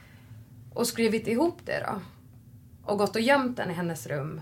Och 0.75 0.87
skrivit 0.87 1.29
ihop 1.29 1.59
det 1.65 1.87
då. 1.87 2.01
Och 2.93 2.99
gått 2.99 3.17
och 3.17 3.23
gömt 3.23 3.57
den 3.57 3.71
i 3.71 3.75
hennes 3.75 4.07
rum. 4.07 4.41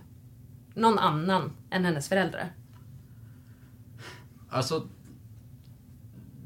Någon 0.74 0.98
annan 0.98 1.52
än 1.70 1.84
hennes 1.84 2.08
föräldrar. 2.08 2.52
Alltså, 4.50 4.88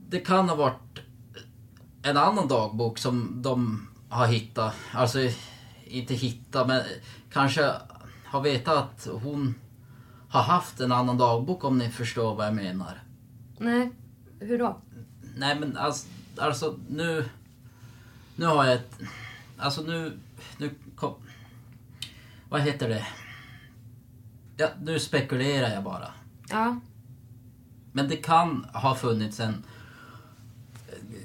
det 0.09 0.21
kan 0.21 0.49
ha 0.49 0.57
varit 0.57 0.99
en 2.03 2.17
annan 2.17 2.49
dagbok 2.49 2.99
som 2.99 3.43
de 3.43 3.89
har 4.09 4.27
hittat. 4.27 4.75
Alltså, 4.93 5.19
inte 5.85 6.15
hittat, 6.15 6.67
men 6.69 6.83
kanske 7.33 7.73
har 8.25 8.41
vetat 8.41 8.77
att 8.77 9.09
hon 9.23 9.55
har 10.29 10.43
haft 10.43 10.81
en 10.81 10.93
annan 10.93 11.19
dagbok 11.19 11.65
om 11.65 11.79
ni 11.79 11.91
förstår 11.91 12.35
vad 12.35 12.47
jag 12.47 12.55
menar. 12.55 13.03
Nej, 13.59 13.91
hur 14.41 14.59
då? 14.59 14.81
Nej 15.37 15.61
men 15.61 15.77
alltså, 15.77 16.09
alltså 16.37 16.79
nu... 16.89 17.29
Nu 18.37 18.47
har 18.47 18.65
jag 18.65 18.75
ett... 18.75 18.99
Alltså 19.59 19.83
nu... 19.83 20.19
nu 20.59 20.71
kom, 20.97 21.15
vad 22.49 22.61
heter 22.61 22.89
det? 22.89 23.07
Ja, 24.57 24.69
nu 24.83 24.99
spekulerar 24.99 25.75
jag 25.75 25.85
bara. 25.85 26.09
Ja. 26.49 26.81
Men 27.93 28.09
det 28.09 28.17
kan 28.17 28.67
ha 28.75 28.95
funnits 28.95 29.41
en... 29.41 29.65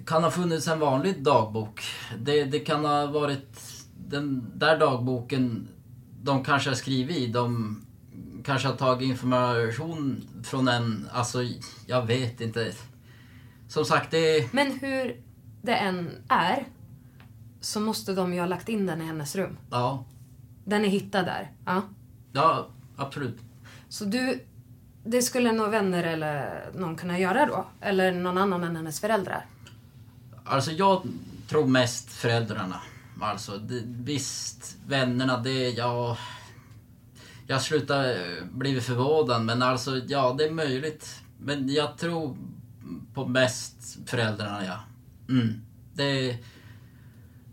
Kan 0.06 0.24
ha 0.24 0.32
funnits 0.32 0.68
en 0.68 0.80
vanlig 0.80 1.24
dagbok. 1.24 1.84
Det, 2.20 2.44
det 2.44 2.60
kan 2.60 2.86
ha 2.86 3.06
varit 3.06 3.62
den 3.98 4.52
där 4.56 4.80
dagboken 4.80 5.68
de 6.24 6.44
kanske 6.44 6.70
har 6.70 6.76
skrivit 6.76 7.18
i. 7.18 7.28
De 7.28 7.78
kanske 8.44 8.68
har 8.68 8.76
tagit 8.76 9.10
information 9.10 10.24
från 10.44 10.68
en... 10.68 11.10
Alltså, 11.12 11.40
jag 11.86 12.06
vet 12.06 12.42
inte. 12.42 12.72
Som 13.68 13.86
sagt, 13.86 14.12
det... 14.12 14.54
Men 14.54 14.72
hur 14.72 15.22
det 15.62 15.76
än 15.76 16.10
är 16.28 16.68
så 17.62 17.80
måste 17.80 18.14
de 18.14 18.34
ju 18.34 18.40
ha 18.40 18.48
lagt 18.48 18.70
in 18.70 18.86
den 18.86 19.02
i 19.02 19.06
hennes 19.06 19.36
rum. 19.36 19.58
Ja. 19.72 20.06
Den 20.66 20.86
är 20.86 20.90
hittad 20.90 21.24
där. 21.24 21.52
Ja. 21.66 21.82
Ja, 22.34 22.68
absolut. 22.98 23.38
Så 23.90 24.06
du... 24.06 24.46
Det 25.04 25.22
skulle 25.22 25.52
nog 25.52 25.70
vänner 25.70 26.04
eller 26.04 26.66
någon 26.74 26.96
kunna 26.96 27.20
göra 27.20 27.46
då? 27.46 27.66
Eller 27.82 28.12
någon 28.12 28.38
annan 28.38 28.64
än 28.64 28.76
hennes 28.76 29.00
föräldrar? 29.00 29.46
Alltså 30.44 30.72
jag 30.72 31.02
tror 31.48 31.68
mest 31.68 32.12
föräldrarna. 32.12 32.82
Alltså 33.22 33.58
det, 33.58 33.82
visst, 33.86 34.78
vännerna 34.88 35.38
det, 35.38 35.70
ja... 35.70 36.18
Jag 37.48 37.62
slutar 37.62 38.18
bli 38.52 38.82
förvånad 38.82 39.46
men 39.46 39.62
alltså 39.62 39.98
ja, 40.08 40.36
det 40.38 40.46
är 40.46 40.52
möjligt. 40.52 41.22
Men 41.38 41.70
jag 41.70 41.98
tror 41.98 42.38
på 43.14 43.28
mest 43.28 43.98
föräldrarna 44.06 44.66
ja. 44.66 44.80
Mm. 45.30 45.62
Det, 45.94 46.38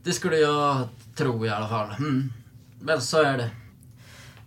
det 0.02 0.12
skulle 0.12 0.36
jag 0.36 0.88
tro 1.14 1.46
i 1.46 1.48
alla 1.48 1.68
fall. 1.68 1.94
Mm. 1.98 2.32
Men 2.80 3.00
så 3.02 3.22
är 3.22 3.38
det. 3.38 3.50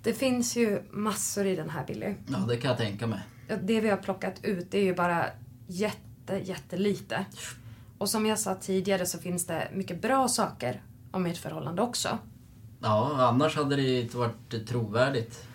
Det 0.04 0.13
finns 0.13 0.56
ju 0.56 0.82
massor 0.91 1.45
i 1.45 1.56
den 1.56 1.69
här 1.69 1.86
Billy. 1.88 2.15
Ja, 2.27 2.38
det 2.38 2.58
kan 2.58 2.69
jag 2.69 2.77
tänka 2.77 3.08
mig. 3.08 3.19
Det 3.63 3.82
vi 3.82 3.89
har 3.89 3.97
plockat 3.97 4.43
ut 4.43 4.71
det 4.71 4.77
är 4.77 4.84
ju 4.84 4.95
bara 4.95 5.25
jätte, 5.67 6.36
jättelite. 6.43 7.25
Och 8.01 8.09
som 8.09 8.25
jag 8.25 8.39
sa 8.39 8.55
tidigare 8.55 9.05
så 9.05 9.19
finns 9.19 9.45
det 9.45 9.67
mycket 9.73 10.01
bra 10.01 10.27
saker 10.27 10.83
om 11.11 11.25
ert 11.25 11.37
förhållande 11.37 11.81
också. 11.81 12.17
Ja, 12.79 13.27
annars 13.27 13.55
hade 13.55 13.75
det 13.75 14.01
inte 14.01 14.17
varit 14.17 14.67
trovärdigt. 14.67 15.45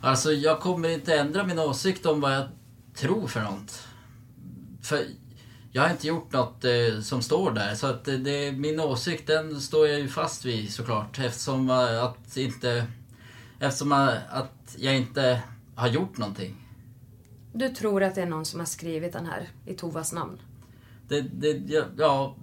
Alltså, 0.00 0.32
jag 0.32 0.60
kommer 0.60 0.88
inte 0.88 1.18
ändra 1.18 1.44
min 1.44 1.58
åsikt 1.58 2.06
om 2.06 2.20
vad 2.20 2.34
jag 2.34 2.48
tror 2.94 3.26
för 3.26 3.40
något. 3.40 3.86
För 4.82 5.04
jag 5.72 5.82
har 5.82 5.90
inte 5.90 6.06
gjort 6.06 6.32
något 6.32 6.64
eh, 6.64 7.00
som 7.02 7.22
står 7.22 7.50
där. 7.50 7.74
Så 7.74 7.86
att 7.86 8.04
det, 8.04 8.52
min 8.52 8.80
åsikt 8.80 9.26
den 9.26 9.60
står 9.60 9.88
jag 9.88 10.00
ju 10.00 10.08
fast 10.08 10.44
vid 10.44 10.72
såklart. 10.72 11.18
Eftersom 11.18 11.70
eh, 11.70 12.04
att 12.04 12.36
inte... 12.36 12.86
Eftersom 13.60 13.92
eh, 13.92 14.08
att 14.30 14.76
jag 14.76 14.96
inte 14.96 15.42
har 15.74 15.88
gjort 15.88 16.18
någonting. 16.18 16.66
Du 17.52 17.68
tror 17.68 18.02
att 18.02 18.14
det 18.14 18.22
är 18.22 18.26
någon 18.26 18.44
som 18.44 18.60
har 18.60 18.66
skrivit 18.66 19.12
den 19.12 19.26
här 19.26 19.48
i 19.66 19.74
Tovas 19.74 20.12
namn? 20.12 20.38
Det, 21.10 21.22
det, 21.22 21.84
ja, 21.96 22.36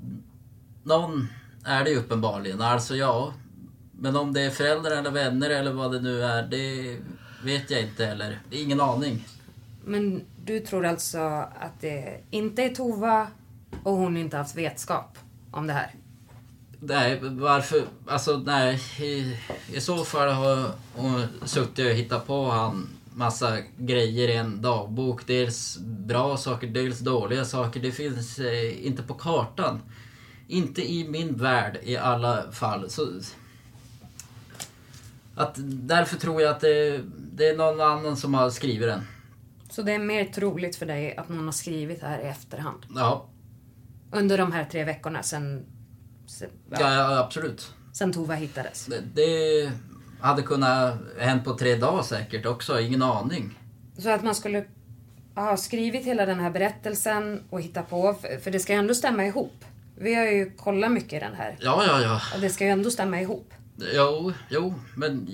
någon 0.84 1.28
är 1.66 1.84
det 1.84 1.90
ju 1.90 1.98
uppenbarligen. 1.98 2.62
Alltså 2.62 2.96
ja. 2.96 3.34
Men 3.92 4.16
om 4.16 4.34
det 4.34 4.42
är 4.42 4.50
föräldrar 4.50 4.92
eller 4.92 5.12
vänner 5.12 5.50
eller 5.50 5.72
vad 5.72 5.92
det 5.92 6.00
nu 6.00 6.24
är, 6.24 6.44
det 6.44 6.98
vet 7.44 7.72
jag 7.72 7.82
inte 7.82 8.06
heller. 8.06 8.40
Det 8.50 8.58
är 8.58 8.64
ingen 8.64 8.82
aning. 8.82 9.26
Men 9.86 10.22
du 10.46 10.60
tror 10.60 10.86
alltså 10.86 11.20
att 11.60 11.82
det 11.82 12.20
inte 12.32 12.64
är 12.64 12.70
Tova 12.70 13.28
och 13.84 13.94
hon 13.94 14.18
inte 14.18 14.38
haft 14.38 14.56
vetskap 14.56 15.18
om 15.52 15.68
det 15.68 15.74
här? 15.74 15.92
Nej, 16.80 17.20
varför? 17.22 17.82
Alltså 18.08 18.38
nej. 18.38 18.80
I, 19.00 19.38
i 19.74 19.82
så 19.82 19.98
fall 20.06 20.30
har 20.30 20.72
hon 20.96 21.28
suttit 21.46 21.86
och 21.86 21.92
hittat 21.92 22.28
på 22.28 22.50
han 22.50 22.97
massa 23.18 23.58
grejer 23.78 24.28
i 24.28 24.36
en 24.36 24.62
dagbok. 24.62 25.28
Dels 25.28 25.78
bra 25.80 26.38
saker, 26.38 26.68
dels 26.68 27.00
dåliga 27.00 27.46
saker. 27.46 27.80
Det 27.80 27.92
finns 27.92 28.40
eh, 28.40 28.88
inte 28.88 29.04
på 29.04 29.14
kartan. 29.14 29.82
Inte 30.48 30.92
i 30.92 31.08
min 31.10 31.38
värld 31.38 31.80
i 31.84 31.98
alla 31.98 32.52
fall. 32.52 32.90
Så, 32.90 33.08
att 35.36 35.56
därför 35.58 36.18
tror 36.18 36.42
jag 36.42 36.52
att 36.52 36.60
det, 36.60 37.02
det 37.34 37.48
är 37.48 37.58
någon 37.58 37.82
annan 37.82 38.18
som 38.18 38.34
har 38.34 38.50
skrivit 38.50 38.88
den. 38.88 39.02
Så 39.70 39.82
det 39.82 39.92
är 39.92 40.00
mer 40.00 40.26
troligt 40.26 40.76
för 40.76 40.86
dig 40.86 41.18
att 41.18 41.30
någon 41.30 41.46
har 41.46 41.52
skrivit 41.52 42.02
det 42.02 42.08
här 42.08 42.20
i 42.20 42.28
efterhand? 42.28 42.86
Ja. 42.96 43.30
Under 44.12 44.38
de 44.38 44.52
här 44.52 44.66
tre 44.66 44.84
veckorna 44.84 45.24
sen... 45.24 45.66
sen 46.28 46.50
ja. 46.70 46.78
ja, 46.80 47.20
absolut. 47.20 47.74
Sen 47.94 48.14
Tova 48.14 48.36
hittades? 48.36 48.86
Det, 48.86 49.02
det 49.14 49.72
hade 50.22 50.42
kunnat 50.42 50.96
hänt 51.20 51.46
på 51.46 51.54
tre 51.54 51.76
dagar 51.76 52.04
säkert 52.04 52.46
också, 52.46 52.80
ingen 52.80 53.02
aning. 53.02 53.60
Så 53.98 54.10
att 54.10 54.24
man 54.24 54.36
skulle 54.36 54.66
ha 55.36 55.58
skrivit 55.58 56.06
hela 56.06 56.26
den 56.26 56.40
här 56.40 56.50
berättelsen 56.50 57.44
och 57.50 57.62
hitta 57.62 57.82
på, 57.82 58.14
för, 58.14 58.38
för 58.38 58.52
det 58.52 58.60
ska 58.60 58.74
ju 58.74 58.80
ändå 58.80 58.94
stämma 58.94 59.26
ihop. 59.26 59.66
Vi 60.00 60.16
har 60.16 60.26
ju 60.26 60.52
kollat 60.52 60.92
mycket 60.92 61.14
i 61.14 61.20
den 61.20 61.34
här. 61.34 61.58
Ja, 61.60 61.84
ja, 61.88 62.02
ja. 62.02 62.22
Och 62.36 62.42
det 62.42 62.50
ska 62.50 62.66
ju 62.66 62.70
ändå 62.70 62.92
stämma 62.92 63.22
ihop. 63.22 63.54
Jo, 63.94 64.34
jo, 64.50 64.74
men... 64.96 65.30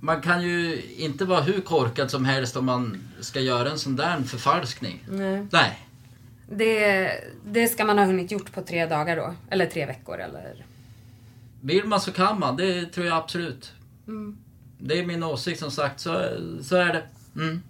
Man 0.00 0.22
kan 0.22 0.42
ju 0.42 0.82
inte 0.96 1.24
vara 1.24 1.40
hur 1.40 1.60
korkad 1.60 2.10
som 2.10 2.24
helst 2.24 2.56
om 2.56 2.64
man 2.64 3.08
ska 3.20 3.40
göra 3.40 3.70
en 3.70 3.78
sån 3.78 3.96
där 3.96 4.22
förfalskning. 4.22 5.04
Nej. 5.08 5.46
Nej. 5.52 5.86
Det, 6.50 7.10
det 7.44 7.68
ska 7.68 7.84
man 7.84 7.98
ha 7.98 8.04
hunnit 8.04 8.30
gjort 8.30 8.52
på 8.52 8.62
tre 8.62 8.86
dagar 8.86 9.16
då? 9.16 9.34
Eller 9.50 9.66
tre 9.66 9.86
veckor 9.86 10.18
eller? 10.18 10.64
Vill 11.64 11.84
man 11.84 12.00
så 12.00 12.12
kan 12.12 12.40
man, 12.40 12.56
det 12.56 12.86
tror 12.86 13.06
jag 13.06 13.16
absolut. 13.16 13.72
Mm. 14.06 14.38
Det 14.78 14.98
är 14.98 15.06
min 15.06 15.22
åsikt 15.22 15.60
som 15.60 15.70
sagt, 15.70 16.00
så, 16.00 16.10
så 16.62 16.76
är 16.76 16.92
det. 16.92 17.02
Mm. 17.36 17.62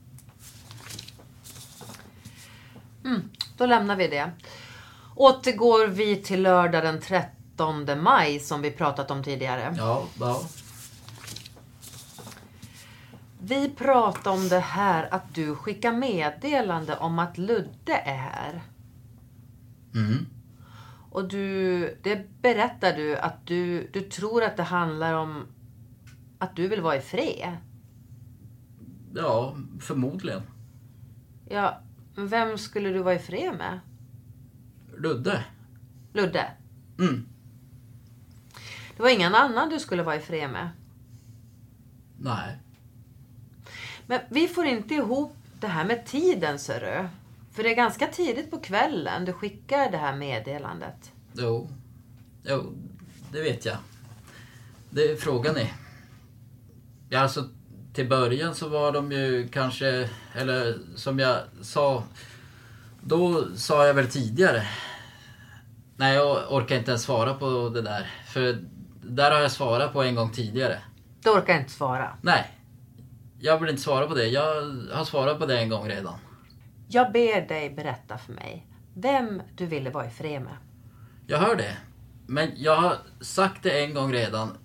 Mm, 3.05 3.31
då 3.57 3.67
lämnar 3.67 3.97
vi 3.97 4.09
det. 4.09 4.31
Återgår 5.17 5.87
vi 5.87 6.17
till 6.17 6.43
lördag 6.43 6.83
den 6.83 7.01
13 7.01 8.03
maj 8.03 8.41
som 8.41 8.63
vi 8.63 8.71
pratat 8.71 9.11
om 9.11 9.25
tidigare. 9.25 9.75
Ja, 9.79 10.05
ja. 10.21 10.43
Vi 13.39 13.69
pratade 13.69 14.37
om 14.37 14.49
det 14.49 14.61
här 14.61 15.09
att 15.15 15.35
du 15.35 15.55
skickar 15.55 15.93
meddelande 15.93 16.97
om 16.97 17.19
att 17.19 17.39
Ludde 17.39 17.95
är 18.05 18.17
här. 18.17 18.63
Mm. 19.95 20.27
Och 21.13 21.29
du, 21.29 21.99
det 22.03 22.43
berättar 22.43 22.97
du 22.97 23.17
att 23.17 23.47
du, 23.47 23.91
du 23.93 24.01
tror 24.01 24.43
att 24.43 24.57
det 24.57 24.63
handlar 24.63 25.15
om 25.15 25.47
att 26.39 26.57
du 26.57 26.69
vill 26.69 26.81
vara 26.81 26.97
i 26.97 27.01
fred. 27.01 27.57
Ja, 29.15 29.57
förmodligen. 29.81 30.43
Ja, 31.49 31.81
vem 32.17 32.59
skulle 32.59 32.89
du 32.89 33.03
vara 33.03 33.15
i 33.15 33.19
fred 33.19 33.55
med? 33.59 33.81
Ludde. 34.99 35.45
Ludde? 36.13 36.51
Mm. 36.99 37.27
Det 38.97 39.03
var 39.03 39.11
ingen 39.11 39.35
annan 39.35 39.69
du 39.69 39.79
skulle 39.81 40.03
vara 40.03 40.17
i 40.17 40.21
fred 40.21 40.51
med? 40.51 40.69
Nej. 42.19 42.59
Men 44.07 44.21
vi 44.31 44.49
får 44.49 44.67
inte 44.67 44.95
ihop 44.95 45.37
det 45.61 45.67
här 45.67 45.85
med 45.85 46.07
tiden, 46.07 46.59
ser 46.59 46.81
du. 46.81 47.09
För 47.53 47.63
det 47.63 47.71
är 47.71 47.77
ganska 47.77 48.07
tidigt 48.07 48.51
på 48.51 48.61
kvällen 48.61 49.25
du 49.25 49.33
skickar 49.33 49.91
det 49.91 49.99
här 49.99 50.17
meddelandet. 50.17 51.13
Jo. 51.33 51.71
Jo, 52.43 52.73
det 53.33 53.43
vet 53.43 53.65
jag. 53.65 53.77
Det 54.91 55.23
frågan 55.23 55.57
är. 55.57 55.73
Ja, 57.09 57.21
alltså 57.21 57.49
till 57.93 58.09
början 58.09 58.55
så 58.55 58.69
var 58.69 58.93
de 58.93 59.13
ju 59.13 59.49
kanske, 59.49 60.11
eller 60.35 60.79
som 60.95 61.19
jag 61.19 61.39
sa, 61.63 62.05
då 63.01 63.49
sa 63.57 63.87
jag 63.87 63.95
väl 63.95 64.09
tidigare. 64.09 64.63
Nej, 65.97 66.15
jag 66.15 66.53
orkar 66.53 66.77
inte 66.77 66.91
ens 66.91 67.03
svara 67.03 67.35
på 67.35 67.69
det 67.69 67.83
där. 67.83 68.11
För 68.27 68.59
där 69.03 69.31
har 69.31 69.41
jag 69.41 69.53
svarat 69.53 69.93
på 69.93 70.03
en 70.03 70.15
gång 70.15 70.31
tidigare. 70.31 70.79
Du 71.23 71.31
orkar 71.31 71.59
inte 71.59 71.73
svara? 71.73 72.19
Nej. 72.23 72.59
Jag 73.41 73.59
vill 73.59 73.71
inte 73.71 73.83
svara 73.83 74.07
på 74.07 74.15
det. 74.15 74.27
Jag 74.27 74.55
har 74.93 75.05
svarat 75.05 75.39
på 75.39 75.47
det 75.47 75.59
en 75.59 75.69
gång 75.69 75.89
redan. 75.89 76.15
Jag 76.95 77.13
ber 77.13 77.49
dig 77.49 77.71
berätta 77.71 78.19
för 78.19 78.33
mig 78.33 78.67
vem 78.95 79.43
du 79.57 79.67
ville 79.67 79.91
vara 79.91 80.07
i 80.07 80.11
fred 80.11 80.43
med. 80.43 80.57
Jag 81.27 81.39
hör 81.39 81.57
det. 81.57 81.77
Men 82.27 82.51
jag 82.57 82.77
har 82.77 82.97
sagt 83.21 83.63
det 83.63 83.85
en 83.85 83.95
gång 83.95 84.13
redan. 84.13 84.57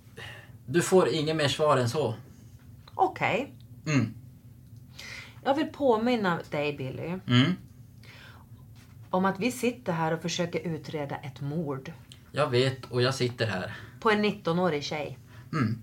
Du 0.65 0.81
får 0.81 1.09
inget 1.09 1.35
mer 1.35 1.47
svar 1.47 1.77
än 1.77 1.89
så. 1.89 2.15
Okej. 2.95 3.55
Okay. 3.83 3.95
Mm. 3.95 4.13
Jag 5.43 5.55
vill 5.55 5.67
påminna 5.67 6.39
dig 6.51 6.77
Billy. 6.77 7.07
Mm. 7.27 7.55
Om 9.09 9.25
att 9.25 9.39
vi 9.39 9.51
sitter 9.51 9.93
här 9.93 10.13
och 10.13 10.21
försöker 10.21 10.59
utreda 10.59 11.15
ett 11.15 11.41
mord. 11.41 11.91
Jag 12.31 12.49
vet 12.49 12.85
och 12.85 13.01
jag 13.01 13.15
sitter 13.15 13.47
här. 13.47 13.75
På 13.99 14.11
en 14.11 14.25
19-årig 14.25 14.83
tjej. 14.83 15.17
Mm. 15.51 15.81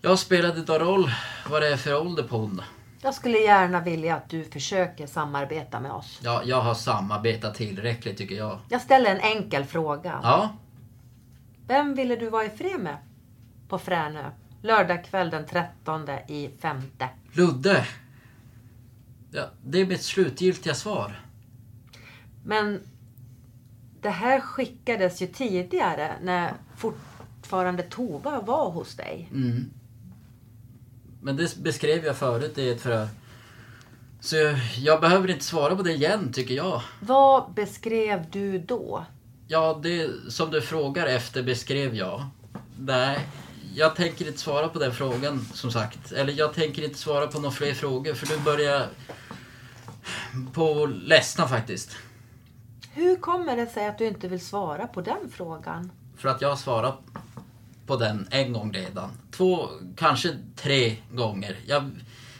Jag 0.00 0.18
spelade 0.18 0.62
då 0.62 0.78
roll 0.78 1.10
vad 1.50 1.62
det 1.62 1.68
är 1.68 1.76
för 1.76 2.00
ålder 2.00 2.22
på 2.22 2.36
hon 2.36 2.56
då? 2.56 2.64
Jag 3.04 3.14
skulle 3.14 3.38
gärna 3.38 3.80
vilja 3.80 4.16
att 4.16 4.28
du 4.28 4.44
försöker 4.44 5.06
samarbeta 5.06 5.80
med 5.80 5.92
oss. 5.92 6.20
Ja, 6.22 6.42
jag 6.44 6.60
har 6.60 6.74
samarbetat 6.74 7.54
tillräckligt 7.54 8.18
tycker 8.18 8.34
jag. 8.34 8.58
Jag 8.68 8.80
ställer 8.80 9.10
en 9.10 9.20
enkel 9.20 9.64
fråga. 9.64 10.20
Ja, 10.22 10.56
Vem 11.66 11.94
ville 11.94 12.16
du 12.16 12.30
vara 12.30 12.44
i 12.44 12.50
fred 12.50 12.80
med? 12.80 12.96
På 13.68 13.78
Fränö. 13.78 14.30
Lördag 14.62 15.04
kväll 15.04 15.30
den 15.30 15.46
13 15.46 16.08
i 16.28 16.50
femte. 16.60 17.08
Ludde. 17.32 17.86
Ja, 19.30 19.50
det 19.64 19.80
är 19.80 19.86
mitt 19.86 20.02
slutgiltiga 20.02 20.74
svar. 20.74 21.20
Men 22.44 22.80
det 24.00 24.10
här 24.10 24.40
skickades 24.40 25.22
ju 25.22 25.26
tidigare 25.26 26.16
när 26.22 26.52
fortfarande 26.76 27.82
Tova 27.82 28.40
var 28.40 28.70
hos 28.70 28.96
dig. 28.96 29.28
Mm. 29.30 29.70
Men 31.22 31.36
det 31.36 31.56
beskrev 31.56 32.04
jag 32.04 32.16
förut 32.16 32.58
i 32.58 32.70
ett 32.70 32.80
förhör. 32.80 33.08
Så 34.20 34.36
jag, 34.36 34.58
jag 34.78 35.00
behöver 35.00 35.30
inte 35.30 35.44
svara 35.44 35.76
på 35.76 35.82
det 35.82 35.92
igen, 35.92 36.32
tycker 36.32 36.54
jag. 36.54 36.82
Vad 37.00 37.52
beskrev 37.52 38.30
du 38.30 38.58
då? 38.58 39.04
Ja, 39.48 39.80
det 39.82 40.10
som 40.28 40.50
du 40.50 40.60
frågar 40.60 41.06
efter 41.06 41.42
beskrev 41.42 41.94
jag. 41.94 42.26
Nej, 42.78 43.18
jag 43.74 43.96
tänker 43.96 44.26
inte 44.26 44.38
svara 44.38 44.68
på 44.68 44.78
den 44.78 44.92
frågan, 44.92 45.46
som 45.52 45.70
sagt. 45.70 46.12
Eller 46.12 46.32
jag 46.32 46.54
tänker 46.54 46.84
inte 46.84 46.98
svara 46.98 47.26
på 47.26 47.38
några 47.38 47.54
fler 47.54 47.74
frågor, 47.74 48.14
för 48.14 48.26
du 48.26 48.38
börjar 48.38 48.86
på 50.52 50.86
ledsna 50.86 51.48
faktiskt. 51.48 51.96
Hur 52.92 53.16
kommer 53.16 53.56
det 53.56 53.66
sig 53.66 53.86
att 53.86 53.98
du 53.98 54.06
inte 54.06 54.28
vill 54.28 54.44
svara 54.44 54.86
på 54.86 55.00
den 55.00 55.30
frågan? 55.30 55.92
För 56.16 56.28
att 56.28 56.40
jag 56.40 56.48
har 56.48 56.56
svarat 56.56 56.98
på 57.86 57.96
den 57.96 58.28
en 58.30 58.52
gång 58.52 58.72
redan. 58.72 59.10
Två, 59.30 59.68
kanske 59.96 60.36
tre 60.56 60.96
gånger. 61.10 61.56
Jag 61.66 61.90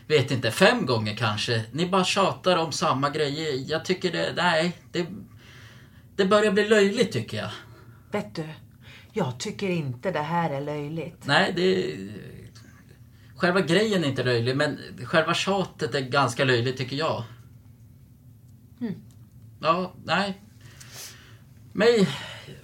vet 0.07 0.31
inte, 0.31 0.51
fem 0.51 0.87
gånger 0.87 1.17
kanske. 1.17 1.65
Ni 1.73 1.87
bara 1.87 2.05
tjatar 2.05 2.57
om 2.57 2.73
samma 2.73 3.11
grejer. 3.11 3.65
Jag 3.71 3.85
tycker 3.85 4.13
det, 4.13 4.33
nej, 4.37 4.77
det, 4.93 5.07
det 6.17 6.25
börjar 6.25 6.53
bli 6.53 6.69
löjligt 6.69 7.13
tycker 7.13 7.37
jag. 7.37 7.51
Vet 8.13 8.35
du, 8.35 8.49
jag 9.13 9.39
tycker 9.39 9.69
inte 9.69 10.11
det 10.11 10.23
här 10.23 10.51
är 10.51 10.61
löjligt. 10.61 11.27
Nej, 11.27 11.53
det... 11.57 11.97
Själva 13.37 13.61
grejen 13.61 14.05
är 14.05 14.09
inte 14.09 14.23
löjlig, 14.23 14.57
men 14.57 14.79
själva 15.05 15.35
tjatet 15.35 15.95
är 15.95 16.01
ganska 16.01 16.45
löjligt 16.45 16.77
tycker 16.77 16.97
jag. 16.97 17.25
Mm. 18.81 18.95
Ja, 19.61 19.93
nej. 20.05 20.43
Mig 21.73 22.09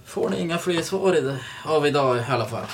får 0.08 0.30
ni 0.30 0.40
inga 0.40 0.58
fler 0.58 0.82
svar 0.82 1.16
i 1.16 1.20
det- 1.20 1.40
av 1.64 1.86
idag 1.86 2.16
i 2.18 2.24
alla 2.28 2.44
fall. 2.46 2.66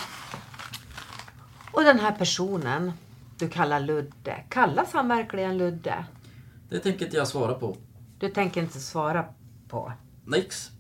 Och 1.72 1.84
den 1.84 1.98
här 1.98 2.12
personen 2.12 2.92
du 3.38 3.48
kallar 3.48 3.80
Ludde, 3.80 4.44
kallas 4.48 4.92
han 4.92 5.08
verkligen 5.08 5.58
Ludde? 5.58 6.04
Det 6.68 6.78
tänker 6.78 7.04
inte 7.04 7.16
jag 7.16 7.28
svara 7.28 7.54
på. 7.54 7.76
Du 8.18 8.28
tänker 8.28 8.60
inte 8.62 8.80
svara 8.80 9.24
på. 9.68 9.92
Nix. 10.26 10.70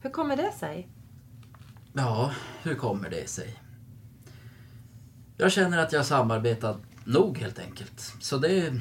Hur 0.00 0.10
kommer 0.10 0.36
det 0.36 0.52
sig? 0.52 0.88
Ja, 1.92 2.32
hur 2.62 2.74
kommer 2.74 3.10
det 3.10 3.28
sig? 3.28 3.58
Jag 5.36 5.52
känner 5.52 5.78
att 5.78 5.92
jag 5.92 6.06
samarbetat 6.06 6.76
nog 7.04 7.38
helt 7.38 7.58
enkelt. 7.58 8.00
Så 8.20 8.38
det... 8.38 8.72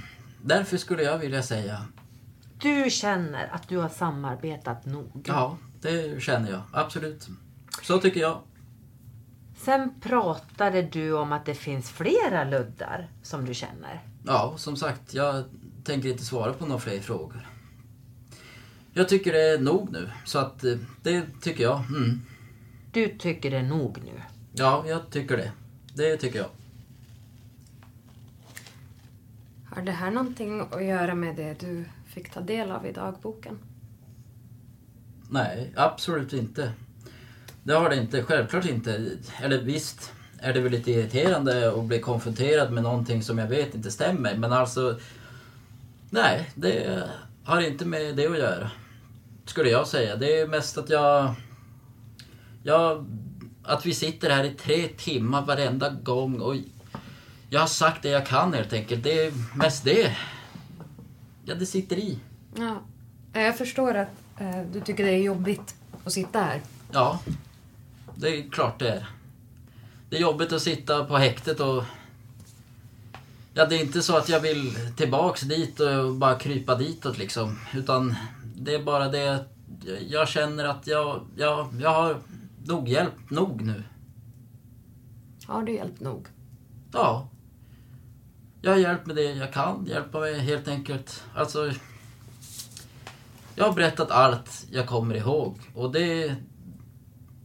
Därför 0.44 0.78
skulle 0.78 1.04
jag 1.04 1.18
vilja 1.18 1.44
säga 1.44 1.86
Du 2.62 2.90
känner 2.90 3.48
att 3.54 3.68
du 3.68 3.78
har 3.78 3.90
samarbetat 3.90 4.86
nog. 4.86 5.26
ja, 5.28 5.58
det 5.82 6.22
känner 6.24 6.52
jag. 6.52 6.62
Absolut. 6.74 7.28
Så 7.82 7.98
tycker 7.98 8.20
jag. 8.22 8.42
Sen 9.58 10.00
pratade 10.02 10.82
du 10.82 11.14
om 11.14 11.32
att 11.32 11.46
det 11.46 11.56
finns 11.56 11.90
flera 11.90 12.44
luddar 12.44 13.10
som 13.24 13.46
du 13.46 13.54
känner. 13.54 14.02
Ja, 14.26 14.54
som 14.58 14.76
sagt, 14.76 15.14
jag 15.14 15.44
tänker 15.84 16.10
inte 16.10 16.26
svara 16.26 16.54
på 16.54 16.66
några 16.66 16.82
fler 16.82 17.00
frågor. 17.00 17.48
Jag 18.94 19.10
tycker 19.10 19.34
det 19.34 19.50
är 19.50 19.60
nog 19.60 19.92
nu, 19.92 20.10
så 20.26 20.40
att 20.40 20.64
eh, 20.64 20.78
det 21.02 21.26
tycker 21.42 21.64
jag. 21.64 21.80
Mm. 21.80 22.22
Du 22.92 23.18
tycker 23.18 23.52
det 23.52 23.58
är 23.58 23.64
nog 23.64 23.98
nu. 24.06 24.22
Ja, 24.54 24.84
jag 24.88 25.10
tycker 25.10 25.38
det. 25.38 25.52
Det 25.94 26.18
tycker 26.18 26.40
jag. 26.40 26.50
Har 29.76 29.82
det 29.82 29.92
här 29.92 30.12
någonting 30.12 30.62
att 30.62 30.86
göra 30.86 31.16
med 31.16 31.36
det 31.36 31.60
du 31.60 31.86
fick 32.06 32.32
ta 32.32 32.42
del 32.42 32.72
av 32.72 32.86
i 32.86 32.92
dagboken? 32.92 33.60
Nej, 35.34 35.72
absolut 35.76 36.34
inte. 36.34 36.72
Det 37.64 37.74
har 37.74 37.90
det 37.90 37.96
inte. 37.96 38.24
Självklart 38.24 38.66
inte. 38.66 39.18
Eller 39.42 39.62
visst 39.62 40.12
är 40.40 40.54
det 40.54 40.62
väl 40.62 40.72
lite 40.72 40.92
irriterande 40.92 41.74
att 41.74 41.86
bli 41.86 42.00
konfronterad 42.00 42.72
med 42.72 42.84
någonting 42.84 43.24
som 43.24 43.38
jag 43.38 43.48
vet 43.48 43.76
inte 43.76 43.92
stämmer. 43.92 44.36
Men 44.36 44.54
alltså... 44.54 45.00
Nej, 46.10 46.52
det 46.56 47.04
har 47.44 47.62
inte 47.62 47.86
med 47.86 48.16
det 48.16 48.28
att 48.28 48.38
göra. 48.38 48.72
Skulle 49.46 49.70
jag 49.70 49.88
säga. 49.88 50.16
Det 50.16 50.40
är 50.40 50.48
mest 50.48 50.78
att 50.78 50.90
jag... 50.90 51.34
Jag... 52.64 53.06
Att 53.64 53.86
vi 53.86 53.94
sitter 53.94 54.30
här 54.30 54.44
i 54.44 54.50
tre 54.50 54.88
timmar 54.88 55.46
varenda 55.46 55.90
gång 55.90 56.42
och... 56.42 56.56
Jag 57.50 57.60
har 57.60 57.68
sagt 57.68 58.04
det 58.04 58.10
jag 58.10 58.26
kan 58.26 58.54
helt 58.54 58.74
enkelt. 58.74 59.04
Det 59.04 59.26
är 59.26 59.34
mest 59.58 59.84
det. 59.84 60.18
Ja, 61.46 61.56
det 61.56 61.66
sitter 61.66 61.96
i. 61.96 62.20
Ja. 62.56 62.82
Jag 63.34 63.58
förstår 63.58 63.96
att 63.96 64.21
du 64.74 64.82
tycker 64.82 65.06
det 65.06 65.12
är 65.12 65.24
jobbigt 65.24 65.76
att 66.06 66.14
sitta 66.14 66.40
här. 66.40 66.62
Ja, 66.92 67.20
det 68.16 68.28
är 68.28 68.50
klart 68.50 68.80
det 68.80 68.90
är. 68.90 69.10
Det 70.10 70.18
är 70.18 70.22
jobbigt 70.22 70.54
att 70.54 70.62
sitta 70.62 71.06
på 71.06 71.18
häktet 71.18 71.60
och... 71.60 71.84
Ja, 73.54 73.66
det 73.66 73.76
är 73.76 73.80
inte 73.82 74.02
så 74.02 74.18
att 74.18 74.30
jag 74.30 74.40
vill 74.40 74.76
tillbaks 74.98 75.42
dit 75.42 75.80
och 75.80 76.16
bara 76.16 76.40
krypa 76.40 76.76
ditåt 76.76 77.18
liksom. 77.18 77.60
Utan 77.74 78.16
det 78.56 78.76
är 78.76 78.84
bara 78.84 79.08
det 79.08 79.36
att 79.36 79.48
jag 80.08 80.28
känner 80.28 80.66
att 80.66 80.88
jag, 80.88 81.26
jag, 81.38 81.68
jag 81.80 81.90
har 81.90 82.18
nog 82.66 82.90
hjälpt 82.90 83.30
nog 83.30 83.62
nu. 83.62 83.84
Har 85.46 85.64
du 85.64 85.74
hjälpt 85.74 86.00
nog? 86.00 86.28
Ja. 86.94 87.30
Jag 88.62 88.72
har 88.72 88.78
hjälpt 88.78 89.06
med 89.06 89.16
det 89.16 89.24
jag 89.24 89.54
kan 89.54 89.86
hjälpa 89.86 90.20
med 90.20 90.36
helt 90.36 90.68
enkelt. 90.68 91.24
Alltså... 91.36 91.72
Jag 93.56 93.66
har 93.66 93.74
berättat 93.74 94.12
allt 94.12 94.66
jag 94.72 94.88
kommer 94.88 95.16
ihåg 95.16 95.60
och 95.76 95.92
det... 95.92 96.36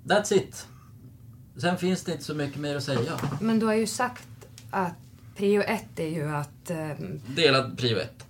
That's 0.05 0.35
it. 0.35 0.67
Sen 1.61 1.79
finns 1.79 2.05
det 2.05 2.13
inte 2.13 2.25
så 2.25 2.35
mycket 2.35 2.61
mer 2.61 2.77
att 2.77 2.83
säga. 2.85 3.21
Men 3.41 3.59
du 3.59 3.67
har 3.67 3.75
ju 3.75 3.87
sagt 3.87 4.29
att 4.71 4.95
prio 5.37 5.63
ett 5.63 5.99
är 5.99 6.09
ju 6.09 6.29
att... 6.29 6.71
Eh, 6.71 6.91
Delad 7.27 7.79
prio 7.79 7.99
ett. 7.99 8.27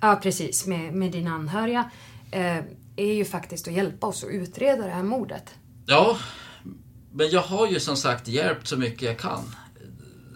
ja, 0.00 0.18
precis. 0.22 0.66
Med, 0.66 0.94
med 0.94 1.12
dina 1.12 1.30
anhöriga. 1.30 1.90
Eh, 2.30 2.58
är 2.96 3.12
ju 3.12 3.24
faktiskt 3.24 3.68
att 3.68 3.74
hjälpa 3.74 4.06
oss 4.06 4.24
att 4.24 4.30
utreda 4.30 4.84
det 4.86 4.92
här 4.92 5.02
mordet. 5.02 5.54
Ja, 5.86 6.18
men 7.12 7.30
jag 7.30 7.42
har 7.42 7.68
ju 7.68 7.80
som 7.80 7.96
sagt 7.96 8.28
hjälpt 8.28 8.66
så 8.66 8.76
mycket 8.76 9.02
jag 9.02 9.18
kan. 9.18 9.54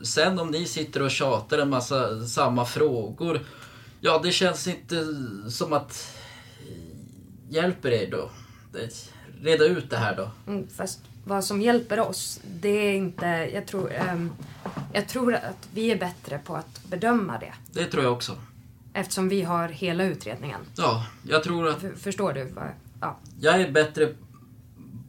Sen 0.04 0.38
om 0.38 0.50
ni 0.50 0.66
sitter 0.66 1.02
och 1.02 1.10
tjatar 1.10 1.58
en 1.58 1.70
massa 1.70 2.26
samma 2.26 2.64
frågor. 2.64 3.40
Ja, 4.00 4.20
det 4.24 4.32
känns 4.32 4.66
inte 4.66 5.04
som 5.48 5.72
att 5.72 6.11
hjälper 7.52 7.90
er 7.90 8.10
då. 8.10 8.30
Reda 9.42 9.64
ut 9.64 9.90
det 9.90 9.96
här 9.96 10.16
då. 10.16 10.30
Mm, 10.52 10.68
fast 10.68 11.00
vad 11.24 11.44
som 11.44 11.60
hjälper 11.62 12.00
oss, 12.00 12.40
det 12.60 12.68
är 12.68 12.94
inte... 12.94 13.26
Jag 13.26 13.66
tror, 13.66 13.92
ehm, 13.92 14.30
jag 14.92 15.08
tror 15.08 15.34
att 15.34 15.68
vi 15.74 15.90
är 15.90 15.98
bättre 15.98 16.38
på 16.38 16.56
att 16.56 16.84
bedöma 16.90 17.38
det. 17.38 17.52
Det 17.72 17.84
tror 17.86 18.04
jag 18.04 18.12
också. 18.12 18.36
Eftersom 18.94 19.28
vi 19.28 19.42
har 19.42 19.68
hela 19.68 20.04
utredningen. 20.04 20.60
Ja, 20.76 21.06
jag 21.28 21.42
tror 21.44 21.68
att 21.68 21.84
F- 21.84 21.92
förstår 21.96 22.32
du? 22.32 22.44
Vad, 22.44 22.64
ja. 23.00 23.16
jag 23.40 23.60
är 23.60 23.70
bättre 23.72 24.14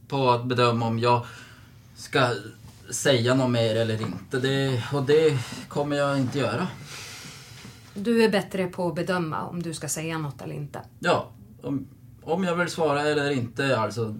på 0.08 0.30
att 0.30 0.44
bedöma 0.44 0.86
om 0.86 0.98
jag 0.98 1.26
ska 1.96 2.34
säga 2.90 3.34
något 3.34 3.50
mer 3.50 3.76
eller 3.76 4.02
inte. 4.02 4.38
Det, 4.38 4.82
och 4.92 5.02
det 5.02 5.38
kommer 5.68 5.96
jag 5.96 6.18
inte 6.18 6.38
göra. 6.38 6.68
Du 7.94 8.24
är 8.24 8.28
bättre 8.28 8.66
på 8.66 8.88
att 8.88 8.94
bedöma 8.94 9.42
om 9.42 9.62
du 9.62 9.74
ska 9.74 9.88
säga 9.88 10.18
något 10.18 10.42
eller 10.42 10.54
inte. 10.54 10.80
Ja, 10.98 11.30
om, 11.62 11.86
om 12.24 12.44
jag 12.44 12.56
vill 12.56 12.68
svara 12.68 13.02
eller 13.02 13.30
inte 13.30 13.78
alltså. 13.78 14.14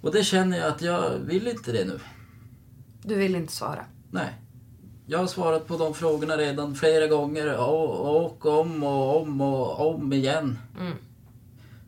Och 0.00 0.12
det 0.12 0.24
känner 0.24 0.58
jag 0.58 0.68
att 0.68 0.82
jag 0.82 1.10
vill 1.10 1.48
inte 1.48 1.72
det 1.72 1.84
nu. 1.84 2.00
Du 3.02 3.14
vill 3.14 3.34
inte 3.34 3.52
svara. 3.52 3.84
Nej. 4.10 4.34
Jag 5.06 5.18
har 5.18 5.26
svarat 5.26 5.66
på 5.66 5.76
de 5.76 5.94
frågorna 5.94 6.36
redan 6.36 6.74
flera 6.74 7.06
gånger 7.06 7.56
och, 7.58 8.16
och 8.16 8.46
om 8.46 8.82
och 8.82 9.22
om 9.22 9.40
och 9.40 9.94
om 9.94 10.12
igen. 10.12 10.58
Mm. 10.80 10.96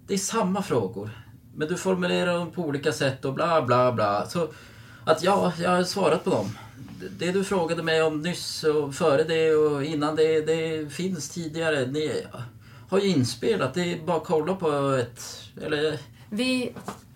Det 0.07 0.15
är 0.15 0.19
samma 0.19 0.63
frågor. 0.63 1.11
Men 1.55 1.69
du 1.69 1.77
formulerar 1.77 2.35
dem 2.35 2.51
på 2.51 2.63
olika 2.63 2.93
sätt 2.93 3.25
och 3.25 3.35
bla 3.35 3.63
bla 3.63 3.93
bla. 3.93 4.27
Så 4.27 4.49
att 5.05 5.23
ja, 5.23 5.53
jag 5.59 5.71
har 5.71 5.85
svarat 5.85 6.25
på 6.25 6.31
dem. 6.31 6.59
Det 7.19 7.33
du 7.33 7.45
frågade 7.45 7.83
mig 7.83 8.03
om 8.03 8.23
nyss 8.23 8.65
och 8.65 8.95
före 8.95 9.25
det 9.25 9.55
och 9.55 9.85
innan 9.85 10.17
det, 10.17 10.41
det 10.41 10.93
finns 10.93 11.29
tidigare. 11.29 11.87
Ni 11.87 12.25
har 12.93 13.01
ju 13.01 13.09
inspelat. 13.09 13.75
Det 13.75 13.93
är 13.93 14.07
bara 14.07 14.17
att 14.17 14.25
kolla 14.25 14.55
på 14.55 14.91
ett... 14.91 15.43
Eller... 15.63 15.99
Vi 16.31 16.73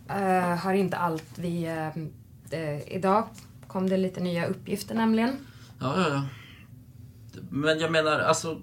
eh, 0.09 0.57
har 0.57 0.75
inte 0.75 0.97
allt. 0.97 1.25
Vi, 1.35 1.65
eh, 2.51 2.95
idag 2.95 3.29
kom 3.67 3.89
det 3.89 3.97
lite 3.97 4.21
nya 4.21 4.47
uppgifter 4.47 4.95
nämligen. 4.95 5.37
Ja, 5.81 5.95
ja, 5.97 6.09
ja. 6.09 6.23
Men 7.51 7.79
jag 7.79 7.93
menar, 7.93 8.19
alltså... 8.19 8.59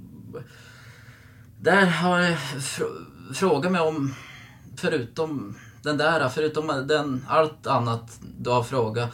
Där 1.59 1.85
har 1.85 2.19
jag 2.19 2.37
fr- 2.37 3.33
frågat 3.33 3.71
mig 3.71 3.81
om, 3.81 4.15
förutom 4.77 5.57
den 5.83 5.97
där, 5.97 6.29
förutom 6.29 6.67
den, 6.87 7.25
allt 7.29 7.67
annat 7.67 8.19
du 8.37 8.49
har 8.49 8.63
frågat. 8.63 9.09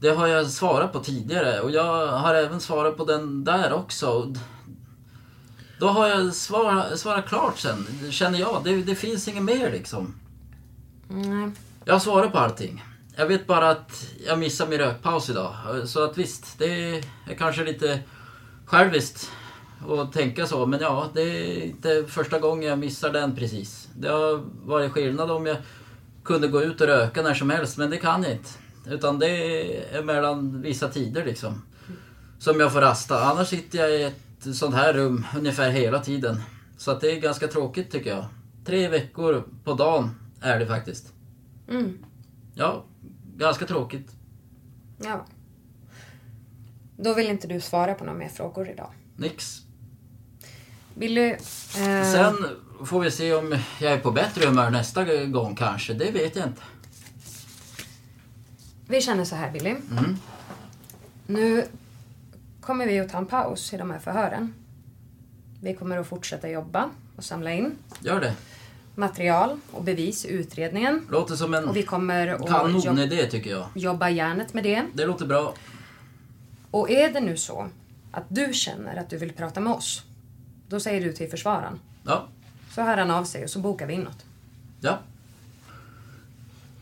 Det 0.00 0.08
har 0.08 0.26
jag 0.26 0.46
svarat 0.46 0.92
på 0.92 0.98
tidigare 0.98 1.60
och 1.60 1.70
jag 1.70 2.06
har 2.06 2.34
även 2.34 2.60
svarat 2.60 2.96
på 2.96 3.04
den 3.04 3.44
där 3.44 3.72
också. 3.72 4.34
Då 5.82 5.88
har 5.88 6.08
jag 6.08 6.34
svarat, 6.34 7.00
svarat 7.00 7.28
klart 7.28 7.58
sen, 7.58 7.86
känner 8.10 8.38
jag. 8.38 8.60
Det, 8.64 8.82
det 8.82 8.94
finns 8.94 9.28
inget 9.28 9.42
mer 9.42 9.70
liksom. 9.72 10.14
Nej. 11.08 11.50
Jag 11.84 12.02
svarat 12.02 12.32
på 12.32 12.38
allting. 12.38 12.84
Jag 13.16 13.26
vet 13.26 13.46
bara 13.46 13.70
att 13.70 14.06
jag 14.26 14.38
missade 14.38 14.70
min 14.70 14.78
rökpaus 14.78 15.30
idag. 15.30 15.54
Så 15.84 16.04
att 16.04 16.18
visst, 16.18 16.58
det 16.58 16.94
är 17.28 17.34
kanske 17.38 17.64
lite 17.64 18.00
själviskt 18.64 19.30
att 19.88 20.12
tänka 20.12 20.46
så. 20.46 20.66
Men 20.66 20.80
ja, 20.80 21.08
det 21.14 21.22
är 21.22 21.64
inte 21.64 22.04
första 22.08 22.38
gången 22.38 22.68
jag 22.68 22.78
missar 22.78 23.12
den 23.12 23.36
precis. 23.36 23.88
Det 23.94 24.08
har 24.08 24.44
varit 24.64 24.92
skillnad 24.92 25.30
om 25.30 25.46
jag 25.46 25.56
kunde 26.24 26.48
gå 26.48 26.62
ut 26.62 26.80
och 26.80 26.86
röka 26.86 27.22
när 27.22 27.34
som 27.34 27.50
helst, 27.50 27.78
men 27.78 27.90
det 27.90 27.96
kan 27.96 28.22
jag 28.22 28.32
inte. 28.32 28.50
Utan 28.86 29.18
det 29.18 29.28
är 29.96 30.02
mellan 30.02 30.62
vissa 30.62 30.88
tider 30.88 31.24
liksom. 31.24 31.62
Som 32.38 32.60
jag 32.60 32.72
får 32.72 32.80
rasta. 32.80 33.24
Annars 33.24 33.48
sitter 33.48 33.78
jag 33.78 33.90
i 33.90 34.02
ett 34.02 34.31
sånt 34.42 34.74
här 34.74 34.92
rum 34.92 35.26
ungefär 35.36 35.70
hela 35.70 35.98
tiden. 36.00 36.42
Så 36.76 36.90
att 36.90 37.00
det 37.00 37.12
är 37.12 37.20
ganska 37.20 37.48
tråkigt 37.48 37.90
tycker 37.90 38.10
jag. 38.10 38.24
Tre 38.64 38.88
veckor 38.88 39.44
på 39.64 39.74
dagen 39.74 40.10
är 40.40 40.58
det 40.58 40.66
faktiskt. 40.66 41.12
Mm. 41.68 41.98
Ja, 42.54 42.84
ganska 43.36 43.66
tråkigt. 43.66 44.10
Ja. 44.98 45.26
Då 46.96 47.14
vill 47.14 47.26
inte 47.26 47.46
du 47.46 47.60
svara 47.60 47.94
på 47.94 48.04
några 48.04 48.18
mer 48.18 48.28
frågor 48.28 48.68
idag. 48.68 48.90
Nix. 49.16 49.62
Billy... 50.94 51.30
Eh, 51.30 52.12
Sen 52.12 52.36
får 52.84 53.00
vi 53.00 53.10
se 53.10 53.34
om 53.34 53.58
jag 53.80 53.92
är 53.92 53.98
på 53.98 54.10
bättre 54.10 54.46
humör 54.46 54.70
nästa 54.70 55.26
gång 55.26 55.56
kanske. 55.56 55.94
Det 55.94 56.10
vet 56.10 56.36
jag 56.36 56.46
inte. 56.48 56.62
Vi 58.86 59.00
känner 59.02 59.24
så 59.24 59.36
här 59.36 59.52
Billy. 59.52 59.70
Mm. 59.70 60.16
Nu 61.26 61.66
kommer 62.62 62.86
vi 62.86 63.00
att 63.00 63.08
ta 63.08 63.18
en 63.18 63.26
paus 63.26 63.72
i 63.74 63.76
de 63.76 63.90
här 63.90 63.98
förhören. 63.98 64.54
Vi 65.62 65.74
kommer 65.74 65.98
att 65.98 66.06
fortsätta 66.06 66.48
jobba 66.48 66.90
och 67.16 67.24
samla 67.24 67.52
in 67.52 67.74
Gör 68.00 68.20
det. 68.20 68.34
material 68.94 69.58
och 69.70 69.84
bevis 69.84 70.24
i 70.24 70.28
utredningen. 70.32 71.06
Låter 71.10 71.34
som 71.34 71.54
en 71.54 71.68
Och 71.68 71.76
vi 71.76 71.82
kommer 71.82 72.26
att 72.28 72.48
kanonidé 72.48 73.26
tycker 73.26 73.50
jag. 73.50 73.66
jobba 73.74 74.08
järnet 74.10 74.54
med 74.54 74.64
det. 74.64 74.82
Det 74.94 75.06
låter 75.06 75.26
bra. 75.26 75.54
Och 76.70 76.90
är 76.90 77.12
det 77.12 77.20
nu 77.20 77.36
så 77.36 77.68
att 78.12 78.24
du 78.28 78.52
känner 78.52 78.96
att 78.96 79.10
du 79.10 79.18
vill 79.18 79.32
prata 79.32 79.60
med 79.60 79.72
oss, 79.72 80.02
då 80.68 80.80
säger 80.80 81.00
du 81.04 81.12
till 81.12 81.30
försvararen. 81.30 81.80
Ja. 82.04 82.28
Så 82.74 82.82
hör 82.82 82.96
han 82.96 83.10
av 83.10 83.24
sig 83.24 83.44
och 83.44 83.50
så 83.50 83.58
bokar 83.58 83.86
vi 83.86 83.94
in 83.94 84.00
något. 84.00 84.24
Ja. 84.80 84.98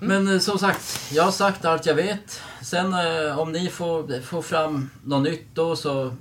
Men 0.01 0.29
eh, 0.29 0.39
som 0.39 0.59
sagt, 0.59 1.01
jag 1.13 1.23
har 1.23 1.31
sagt 1.31 1.65
allt 1.65 1.87
jag 1.87 1.95
vet. 1.95 2.41
Sen 2.63 2.95
eh, 2.95 3.39
om 3.39 3.53
ni 3.53 3.69
får, 3.69 4.21
får 4.21 4.43
fram 4.43 4.91
något 5.05 5.23
nytt 5.23 5.47
då 5.55 5.77
så... 5.77 6.15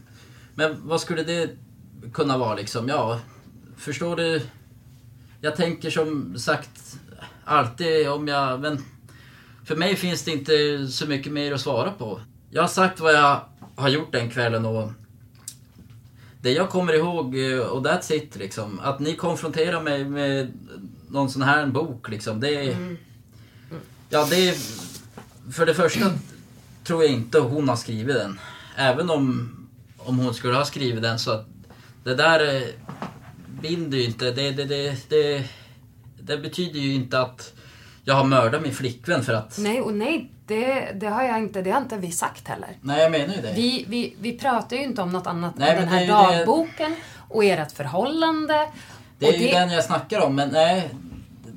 Men 0.55 0.75
vad 0.88 1.01
skulle 1.01 1.23
det 1.23 1.49
kunna 2.13 2.38
vara 2.38 2.55
liksom? 2.55 2.88
Ja, 2.88 3.19
förstår 3.77 4.15
du? 4.15 4.41
Jag 5.41 5.55
tänker 5.55 5.89
som 5.89 6.38
sagt 6.38 6.97
alltid 7.45 8.09
om 8.09 8.27
jag... 8.27 8.59
Men 8.59 8.84
för 9.65 9.75
mig 9.75 9.95
finns 9.95 10.23
det 10.23 10.32
inte 10.32 10.88
så 10.88 11.07
mycket 11.07 11.34
mer 11.34 11.53
att 11.53 11.61
svara 11.61 11.91
på. 11.91 12.21
Jag 12.51 12.63
har 12.63 12.67
sagt 12.67 12.99
vad 12.99 13.13
jag 13.13 13.41
har 13.75 13.89
gjort 13.89 14.11
den 14.11 14.30
kvällen 14.30 14.65
och 14.65 14.91
det 16.41 16.51
jag 16.51 16.69
kommer 16.69 16.93
ihåg, 16.93 17.38
eh, 17.38 17.59
och 17.59 17.86
that's 17.86 18.13
it 18.13 18.36
liksom. 18.36 18.80
Att 18.80 18.99
ni 18.99 19.15
konfronterar 19.15 19.82
mig 19.82 20.05
med 20.05 20.53
någon 21.09 21.30
sån 21.30 21.41
här 21.41 21.67
bok 21.67 22.09
liksom. 22.09 22.39
Det 22.39 22.71
Mm. 22.71 22.97
Ja, 24.10 24.28
det 24.30 24.49
är... 24.49 24.55
För 25.51 25.66
det 25.66 25.74
första 25.74 26.05
tror 26.84 27.03
jag 27.03 27.12
inte 27.14 27.39
hon 27.39 27.70
har 27.70 27.76
skrivit 27.76 28.16
den. 28.16 28.39
Även 28.78 29.10
om, 29.10 29.51
om 29.97 30.20
hon 30.20 30.34
skulle 30.34 30.53
ha 30.57 30.66
skrivit 30.66 31.01
den 31.01 31.20
så 31.20 31.32
att 31.32 31.45
det 32.03 32.16
där 32.16 32.55
eh, 32.55 32.62
binder 33.62 33.97
ju 33.97 34.03
inte. 34.03 34.32
Det, 34.32 34.51
det, 34.51 34.66
det, 34.66 35.10
det, 35.10 35.43
det 36.22 36.38
betyder 36.38 36.80
ju 36.80 36.93
inte 36.93 37.20
att 37.22 37.53
jag 38.03 38.14
har 38.16 38.24
mördat 38.24 38.62
min 38.62 38.74
flickvän 38.76 39.24
för 39.24 39.34
att... 39.34 39.57
Nej 39.57 39.82
och 39.82 39.93
nej, 39.93 40.32
det, 40.47 40.91
det 40.95 41.07
har 41.07 41.24
jag 41.24 41.38
inte, 41.39 41.62
det 41.62 41.72
har 41.72 41.82
inte 41.82 41.97
vi 41.97 42.12
sagt 42.12 42.47
heller. 42.47 42.70
Nej, 42.82 43.01
jag 43.01 43.12
menar 43.12 43.36
ju 43.36 43.41
det. 43.41 43.53
Vi, 43.55 43.86
vi, 43.88 44.16
vi 44.20 44.38
pratar 44.38 44.76
ju 44.78 44.84
inte 44.84 45.01
om 45.01 45.12
något 45.12 45.28
annat 45.28 45.53
Nej, 45.57 45.70
än 45.70 45.76
den 45.78 45.88
här 45.88 45.97
det 46.07 46.14
är 46.14 46.32
ju 46.32 46.38
det- 46.38 46.38
dagboken 46.45 46.95
och 47.28 47.43
ert 47.45 47.72
förhållande. 47.72 48.68
Det 49.20 49.28
är 49.28 49.34
ju 49.39 49.47
den 49.47 49.72
jag 49.72 49.84
snackar 49.86 50.22
om, 50.22 50.36
men 50.36 50.49
nej. 50.49 50.89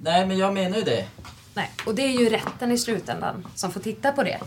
Nej, 0.02 0.26
men 0.26 0.38
jag 0.38 0.54
menar 0.54 0.76
ju 0.78 0.82
det. 0.84 1.06
Nej, 1.54 1.70
och 1.86 1.94
det 1.94 2.02
är 2.02 2.20
ju 2.20 2.28
rätten 2.28 2.72
i 2.72 2.78
slutändan 2.78 3.46
som 3.54 3.72
får 3.72 3.80
titta 3.80 4.12
på 4.12 4.22
det. 4.22 4.40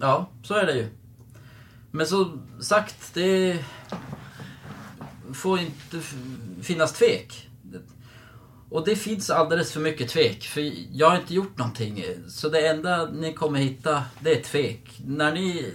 Ja, 0.00 0.30
så 0.42 0.54
är 0.54 0.66
det 0.66 0.72
ju. 0.72 0.88
Men 1.90 2.06
som 2.06 2.42
sagt, 2.60 3.14
det 3.14 3.64
får 5.34 5.60
inte 5.60 6.00
finnas 6.62 6.92
tvek. 6.92 7.48
Och 8.70 8.84
det 8.84 8.96
finns 8.96 9.30
alldeles 9.30 9.72
för 9.72 9.80
mycket 9.80 10.08
tvek, 10.08 10.42
för 10.42 10.72
jag 10.92 11.10
har 11.10 11.16
inte 11.16 11.34
gjort 11.34 11.58
någonting. 11.58 12.04
Så 12.28 12.48
det 12.48 12.68
enda 12.68 13.06
ni 13.06 13.32
kommer 13.32 13.58
hitta, 13.58 14.04
det 14.20 14.38
är 14.38 14.42
tvek. 14.42 15.00
När 15.06 15.32
ni 15.32 15.74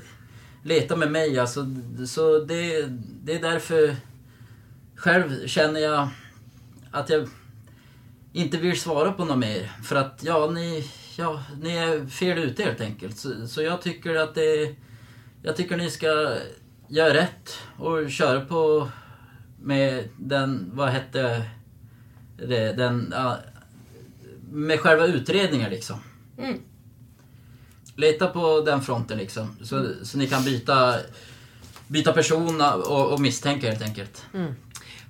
letar 0.63 0.95
med 0.95 1.11
mig, 1.11 1.39
alltså, 1.39 1.65
så 2.07 2.39
det, 2.39 2.85
det 3.23 3.35
är 3.35 3.41
därför 3.41 3.95
själv 4.95 5.47
känner 5.47 5.79
jag 5.79 6.09
att 6.91 7.09
jag 7.09 7.29
inte 8.33 8.57
vill 8.57 8.79
svara 8.79 9.11
på 9.11 9.25
något 9.25 9.37
mer. 9.37 9.71
För 9.83 9.95
att 9.95 10.21
ja, 10.23 10.51
ni, 10.51 10.91
ja, 11.17 11.43
ni 11.61 11.75
är 11.75 12.07
fel 12.07 12.37
ute 12.37 12.63
helt 12.63 12.81
enkelt. 12.81 13.17
Så, 13.17 13.47
så 13.47 13.61
jag 13.61 13.81
tycker 13.81 14.15
att 14.15 14.35
det... 14.35 14.75
Jag 15.43 15.55
tycker 15.55 15.77
ni 15.77 15.89
ska 15.89 16.35
göra 16.87 17.13
rätt 17.13 17.59
och 17.77 18.11
köra 18.11 18.41
på 18.41 18.89
med 19.61 20.09
den, 20.17 20.71
vad 20.73 20.89
hette 20.89 21.43
det, 22.37 22.73
den, 22.73 23.13
med 24.51 24.79
själva 24.79 25.05
utredningen 25.05 25.69
liksom. 25.69 25.99
Mm. 26.37 26.59
Leta 27.95 28.27
på 28.27 28.61
den 28.61 28.81
fronten 28.81 29.17
liksom. 29.17 29.55
Så, 29.61 29.85
så 30.03 30.17
ni 30.17 30.27
kan 30.27 30.43
byta, 30.43 30.95
byta 31.87 32.13
person 32.13 32.61
och, 32.61 33.13
och 33.13 33.19
misstänka 33.19 33.69
helt 33.69 33.81
enkelt. 33.81 34.25
Mm. 34.33 34.53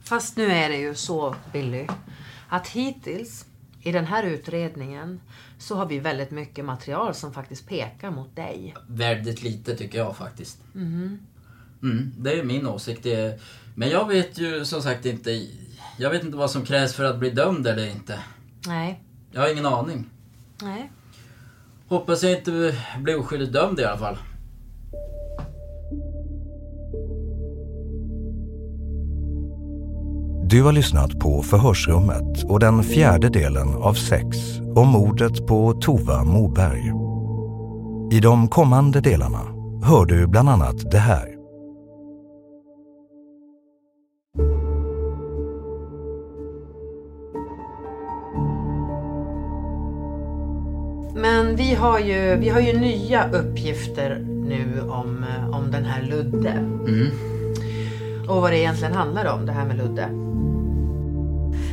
Fast 0.04 0.38
nu 0.38 0.52
är 0.52 0.70
det 0.70 0.78
ju 0.78 0.96
så, 0.96 1.36
Billy, 1.54 1.88
att 2.50 2.68
hittills 2.68 3.46
i 3.82 3.92
den 3.92 4.06
här 4.06 4.24
utredningen 4.24 5.22
så 5.58 5.76
har 5.76 5.86
vi 5.86 6.00
väldigt 6.00 6.32
mycket 6.32 6.66
material 6.66 7.14
som 7.14 7.34
faktiskt 7.34 7.68
pekar 7.68 8.12
mot 8.12 8.36
dig. 8.36 8.76
Väldigt 8.88 9.44
lite 9.44 9.76
tycker 9.76 9.98
jag 9.98 10.18
faktiskt. 10.18 10.58
Mhm. 10.74 11.20
Mm, 11.84 12.14
det 12.18 12.40
är 12.40 12.44
min 12.44 12.68
åsikt. 12.68 13.06
Är, 13.06 13.40
men 13.76 13.90
jag 13.90 14.08
vet 14.08 14.38
ju 14.38 14.66
som 14.66 14.82
sagt 14.82 15.06
inte... 15.06 15.48
Jag 15.98 16.10
vet 16.10 16.24
inte 16.24 16.38
vad 16.38 16.52
som 16.52 16.66
krävs 16.66 16.94
för 16.94 17.04
att 17.04 17.20
bli 17.20 17.30
dömd 17.30 17.68
eller 17.68 17.88
inte. 17.88 18.20
Nej. 18.68 19.04
Jag 19.32 19.42
har 19.42 19.52
ingen 19.52 19.66
aning. 19.66 20.10
Nej. 20.62 20.92
Hoppas 21.88 22.24
jag 22.24 22.32
inte 22.32 22.76
blir 23.00 23.20
oskyldigt 23.20 23.54
dömd 23.54 23.80
i 23.80 23.86
alla 23.86 23.98
fall. 23.98 24.18
Du 30.50 30.64
har 30.64 30.72
lyssnat 30.72 31.20
på 31.20 31.44
Förhörsrummet 31.44 32.44
och 32.44 32.60
den 32.60 32.84
fjärde 32.84 33.30
delen 33.30 33.76
av 33.76 33.94
sex 33.94 34.38
om 34.76 34.88
mordet 34.88 35.48
på 35.48 35.74
Tova 35.74 36.24
Moberg. 36.24 36.92
I 38.18 38.20
de 38.20 38.48
kommande 38.48 39.02
delarna 39.02 39.42
hör 39.84 40.06
du 40.06 40.28
bland 40.28 40.50
annat 40.50 40.92
det 40.92 40.98
här. 40.98 41.36
Men 51.16 51.56
vi 51.56 51.74
har 51.74 52.00
ju, 52.00 52.36
vi 52.36 52.50
har 52.50 52.60
ju 52.60 52.80
nya 52.80 53.30
uppgifter 53.30 54.20
nu 54.26 54.82
om, 54.82 55.26
om 55.54 55.72
den 55.72 55.86
här 55.86 56.02
Ludde. 56.02 56.52
Mm. 56.88 57.39
Och 58.30 58.42
vad 58.42 58.52
det 58.52 58.58
egentligen 58.60 58.94
handlar 58.94 59.34
om, 59.34 59.46
det 59.46 59.52
här 59.52 59.66
med 59.66 59.78
Ludde. 59.78 60.10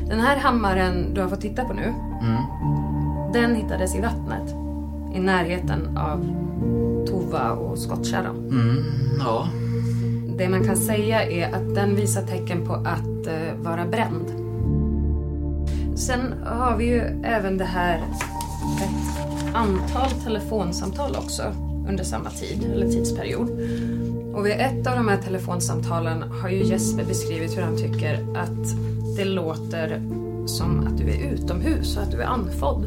Den 0.09 0.21
här 0.21 0.37
hammaren 0.37 1.15
du 1.15 1.21
har 1.21 1.29
fått 1.29 1.41
titta 1.41 1.65
på 1.65 1.73
nu, 1.73 1.95
Mm. 2.23 2.43
den 3.33 3.55
hittades 3.55 3.95
i 3.97 4.01
vattnet. 4.01 4.55
I 5.15 5.21
närheten 5.21 5.97
av 5.99 6.27
Tova 7.07 7.51
och 7.51 7.79
skottkärran. 7.79 8.37
Mm, 8.37 8.85
ja. 9.19 9.49
Det 10.39 10.49
man 10.49 10.65
kan 10.65 10.77
säga 10.77 11.23
är 11.23 11.47
att 11.55 11.75
den 11.75 11.97
visar 11.97 12.23
tecken 12.23 12.67
på 12.67 12.73
att 12.75 13.27
eh, 13.27 13.55
vara 13.63 13.87
bränd. 13.87 14.25
Sen 15.95 16.21
har 16.47 16.77
vi 16.77 16.85
ju 16.85 17.01
även 17.25 17.59
det 17.59 17.65
här 17.65 17.97
ett 17.97 19.55
antal 19.55 20.11
telefonsamtal 20.25 21.17
också 21.19 21.43
under 21.89 22.05
samma 22.05 22.31
tid, 22.31 22.71
eller 22.73 22.89
tidsperiod. 22.89 23.51
Och 24.37 24.47
vid 24.47 24.53
ett 24.53 24.87
av 24.87 24.97
de 24.97 25.09
här 25.09 25.16
telefonsamtalen 25.16 26.22
har 26.22 26.49
ju 26.49 26.64
Jesper 26.64 27.05
beskrivit 27.05 27.57
hur 27.57 27.62
han 27.62 27.76
tycker 27.76 28.14
att 28.14 28.76
det 29.16 29.24
låter 29.24 30.03
som 30.47 30.87
att 30.87 30.99
du 30.99 31.11
är 31.11 31.32
utomhus 31.32 31.97
och 31.97 32.03
att 32.03 32.11
du 32.11 32.22
är 32.22 32.26
andfådd. 32.26 32.84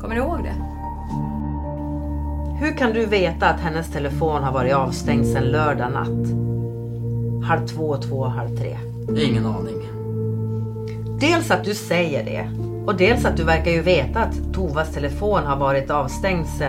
Kommer 0.00 0.14
du 0.14 0.20
ihåg 0.20 0.42
det? 0.42 0.54
Hur 2.64 2.76
kan 2.76 2.92
du 2.92 3.06
veta 3.06 3.46
att 3.46 3.60
hennes 3.60 3.92
telefon 3.92 4.42
har 4.42 4.52
varit 4.52 4.74
avstängd 4.74 5.26
sedan 5.26 5.44
lördag 5.44 5.92
natt? 5.92 6.26
Halv 7.48 7.66
två, 7.66 7.96
två, 7.96 8.24
halv 8.24 8.56
tre. 8.56 8.78
Ingen 9.16 9.46
aning. 9.46 9.88
Dels 11.20 11.50
att 11.50 11.64
du 11.64 11.74
säger 11.74 12.24
det 12.24 12.48
och 12.86 12.96
dels 12.96 13.24
att 13.24 13.36
du 13.36 13.44
verkar 13.44 13.70
ju 13.70 13.80
veta 13.80 14.20
att 14.20 14.54
Tovas 14.54 14.94
telefon 14.94 15.44
har 15.44 15.56
varit 15.56 15.90
avstängd 15.90 16.46
sedan... 16.46 16.68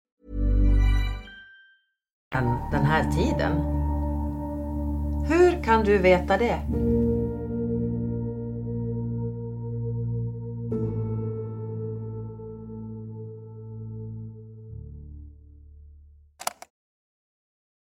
Den 2.71 2.85
här 2.85 3.03
tiden. 3.11 3.51
Hur 5.27 5.63
kan 5.63 5.83
du 5.83 5.97
veta 5.97 6.37
det? 6.37 6.59